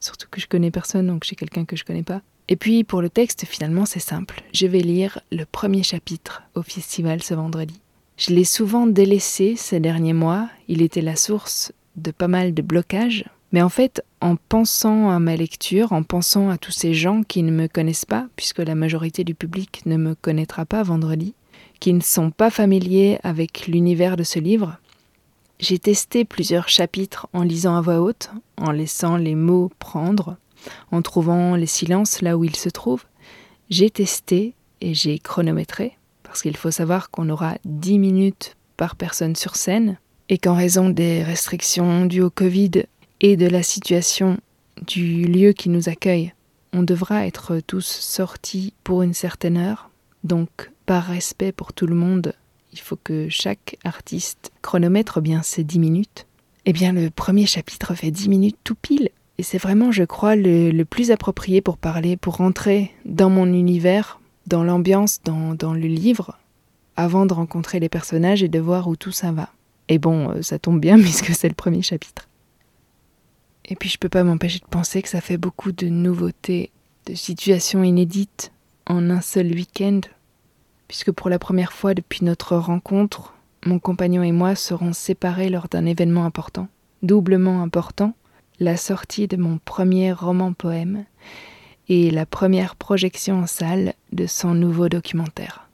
surtout 0.00 0.28
que 0.30 0.40
je 0.40 0.46
connais 0.46 0.70
personne, 0.70 1.06
donc 1.06 1.24
chez 1.24 1.36
quelqu'un 1.36 1.64
que 1.64 1.76
je 1.76 1.84
connais 1.84 2.02
pas. 2.02 2.22
Et 2.48 2.56
puis 2.56 2.84
pour 2.84 3.00
le 3.00 3.10
texte, 3.10 3.44
finalement, 3.46 3.86
c'est 3.86 4.00
simple. 4.00 4.42
Je 4.52 4.66
vais 4.66 4.80
lire 4.80 5.20
le 5.30 5.44
premier 5.44 5.82
chapitre 5.82 6.42
au 6.54 6.62
festival 6.62 7.22
ce 7.22 7.34
vendredi. 7.34 7.80
Je 8.16 8.34
l'ai 8.34 8.44
souvent 8.44 8.86
délaissé 8.86 9.56
ces 9.56 9.78
derniers 9.80 10.12
mois. 10.12 10.48
Il 10.68 10.82
était 10.82 11.00
la 11.00 11.16
source 11.16 11.72
de 11.96 12.10
pas 12.10 12.28
mal 12.28 12.52
de 12.52 12.62
blocages 12.62 13.24
mais 13.52 13.62
en 13.62 13.68
fait, 13.68 14.04
en 14.20 14.36
pensant 14.36 15.10
à 15.10 15.18
ma 15.18 15.36
lecture, 15.36 15.92
en 15.92 16.02
pensant 16.02 16.50
à 16.50 16.58
tous 16.58 16.72
ces 16.72 16.94
gens 16.94 17.22
qui 17.22 17.42
ne 17.42 17.50
me 17.50 17.66
connaissent 17.66 18.04
pas, 18.04 18.28
puisque 18.36 18.58
la 18.58 18.74
majorité 18.74 19.24
du 19.24 19.34
public 19.34 19.82
ne 19.86 19.96
me 19.96 20.14
connaîtra 20.14 20.64
pas 20.64 20.82
vendredi, 20.82 21.34
qui 21.80 21.92
ne 21.92 22.00
sont 22.00 22.30
pas 22.30 22.50
familiers 22.50 23.18
avec 23.22 23.66
l'univers 23.66 24.16
de 24.16 24.22
ce 24.22 24.38
livre, 24.38 24.78
j'ai 25.58 25.78
testé 25.78 26.24
plusieurs 26.24 26.68
chapitres 26.68 27.26
en 27.32 27.42
lisant 27.42 27.76
à 27.76 27.80
voix 27.80 28.00
haute, 28.00 28.30
en 28.56 28.70
laissant 28.70 29.16
les 29.16 29.34
mots 29.34 29.70
prendre, 29.78 30.36
en 30.90 31.02
trouvant 31.02 31.54
les 31.56 31.66
silences 31.66 32.22
là 32.22 32.38
où 32.38 32.44
ils 32.44 32.56
se 32.56 32.68
trouvent. 32.68 33.04
J'ai 33.68 33.90
testé 33.90 34.54
et 34.80 34.94
j'ai 34.94 35.18
chronométré, 35.18 35.98
parce 36.22 36.42
qu'il 36.42 36.56
faut 36.56 36.70
savoir 36.70 37.10
qu'on 37.10 37.28
aura 37.28 37.56
10 37.64 37.98
minutes 37.98 38.56
par 38.76 38.96
personne 38.96 39.36
sur 39.36 39.56
scène, 39.56 39.98
et 40.28 40.38
qu'en 40.38 40.54
raison 40.54 40.88
des 40.88 41.22
restrictions 41.22 42.06
dues 42.06 42.22
au 42.22 42.30
Covid 42.30 42.84
et 43.20 43.36
de 43.36 43.46
la 43.46 43.62
situation 43.62 44.38
du 44.86 45.24
lieu 45.24 45.52
qui 45.52 45.68
nous 45.68 45.88
accueille, 45.88 46.32
on 46.72 46.82
devra 46.82 47.26
être 47.26 47.60
tous 47.66 47.86
sortis 47.86 48.72
pour 48.84 49.02
une 49.02 49.14
certaine 49.14 49.56
heure. 49.56 49.90
Donc, 50.24 50.70
par 50.86 51.04
respect 51.04 51.52
pour 51.52 51.72
tout 51.72 51.86
le 51.86 51.94
monde, 51.94 52.34
il 52.72 52.78
faut 52.78 52.98
que 53.02 53.28
chaque 53.28 53.76
artiste 53.84 54.52
chronomètre 54.62 55.20
bien 55.20 55.42
ces 55.42 55.64
10 55.64 55.78
minutes. 55.78 56.26
Eh 56.66 56.72
bien, 56.72 56.92
le 56.92 57.10
premier 57.10 57.46
chapitre 57.46 57.94
fait 57.94 58.10
10 58.10 58.28
minutes 58.28 58.58
tout 58.64 58.74
pile. 58.74 59.10
Et 59.38 59.42
c'est 59.42 59.58
vraiment, 59.58 59.90
je 59.90 60.04
crois, 60.04 60.36
le, 60.36 60.70
le, 60.70 60.84
plus 60.84 61.10
approprié 61.10 61.60
pour 61.60 61.78
parler, 61.78 62.16
pour 62.16 62.36
rentrer 62.36 62.92
dans 63.06 63.30
mon 63.30 63.46
univers, 63.46 64.20
dans 64.46 64.62
l'ambiance, 64.62 65.20
dans, 65.24 65.54
dans 65.54 65.72
le 65.72 65.80
livre, 65.80 66.38
avant 66.96 67.24
de 67.24 67.32
rencontrer 67.32 67.80
les 67.80 67.88
personnages 67.88 68.42
et 68.42 68.48
de 68.48 68.58
voir 68.58 68.86
où 68.88 68.96
tout 68.96 69.12
ça 69.12 69.32
va. 69.32 69.48
Et 69.88 69.98
bon, 69.98 70.30
euh, 70.30 70.42
ça 70.42 70.58
tombe 70.58 70.80
bien 70.80 70.98
puisque 71.00 71.34
c'est 71.34 71.48
le 71.48 71.54
premier 71.54 71.82
chapitre. 71.82 72.28
Et 73.70 73.76
puis 73.76 73.88
je 73.88 73.98
peux 73.98 74.08
pas 74.08 74.24
m'empêcher 74.24 74.58
de 74.58 74.64
penser 74.64 75.00
que 75.00 75.08
ça 75.08 75.20
fait 75.20 75.36
beaucoup 75.36 75.70
de 75.70 75.86
nouveautés, 75.86 76.72
de 77.06 77.14
situations 77.14 77.84
inédites 77.84 78.52
en 78.86 79.08
un 79.10 79.20
seul 79.20 79.46
week-end, 79.46 80.00
puisque 80.88 81.12
pour 81.12 81.30
la 81.30 81.38
première 81.38 81.72
fois 81.72 81.94
depuis 81.94 82.24
notre 82.24 82.56
rencontre, 82.56 83.34
mon 83.64 83.78
compagnon 83.78 84.24
et 84.24 84.32
moi 84.32 84.56
serons 84.56 84.92
séparés 84.92 85.50
lors 85.50 85.68
d'un 85.68 85.86
événement 85.86 86.24
important, 86.24 86.66
doublement 87.04 87.62
important, 87.62 88.14
la 88.58 88.76
sortie 88.76 89.28
de 89.28 89.36
mon 89.36 89.58
premier 89.64 90.12
roman-poème 90.12 91.04
et 91.88 92.10
la 92.10 92.26
première 92.26 92.74
projection 92.74 93.38
en 93.38 93.46
salle 93.46 93.94
de 94.12 94.26
son 94.26 94.52
nouveau 94.52 94.88
documentaire. 94.88 95.68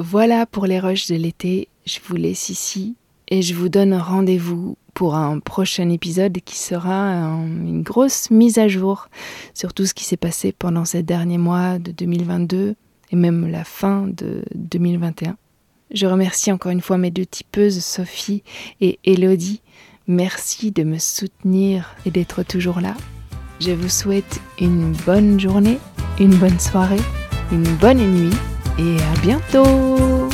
Voilà 0.00 0.44
pour 0.44 0.66
les 0.66 0.80
rushs 0.80 1.08
de 1.08 1.14
l'été, 1.14 1.68
je 1.86 2.00
vous 2.04 2.16
laisse 2.16 2.48
ici 2.48 2.96
et 3.30 3.42
je 3.42 3.54
vous 3.54 3.68
donne 3.68 3.94
rendez-vous 3.94 4.76
pour 4.94 5.14
un 5.14 5.38
prochain 5.38 5.88
épisode 5.88 6.38
qui 6.44 6.58
sera 6.58 6.92
une 7.02 7.82
grosse 7.82 8.30
mise 8.30 8.58
à 8.58 8.68
jour 8.68 9.08
sur 9.54 9.72
tout 9.72 9.86
ce 9.86 9.94
qui 9.94 10.04
s'est 10.04 10.16
passé 10.16 10.52
pendant 10.52 10.84
ces 10.84 11.02
derniers 11.02 11.38
mois 11.38 11.78
de 11.78 11.92
2022 11.92 12.74
et 13.12 13.16
même 13.16 13.50
la 13.50 13.64
fin 13.64 14.06
de 14.08 14.44
2021. 14.54 15.36
Je 15.92 16.06
remercie 16.06 16.52
encore 16.52 16.72
une 16.72 16.80
fois 16.80 16.98
mes 16.98 17.10
deux 17.10 17.26
tipeuses, 17.26 17.80
Sophie 17.80 18.42
et 18.80 18.98
Elodie. 19.04 19.62
Merci 20.06 20.70
de 20.70 20.82
me 20.82 20.98
soutenir 20.98 21.94
et 22.06 22.10
d'être 22.10 22.42
toujours 22.42 22.80
là. 22.80 22.94
Je 23.60 23.72
vous 23.72 23.88
souhaite 23.88 24.40
une 24.60 24.92
bonne 25.04 25.38
journée, 25.38 25.78
une 26.18 26.34
bonne 26.36 26.58
soirée, 26.58 27.00
une 27.52 27.76
bonne 27.76 27.98
nuit 27.98 28.36
et 28.78 28.96
à 29.02 29.20
bientôt 29.20 30.29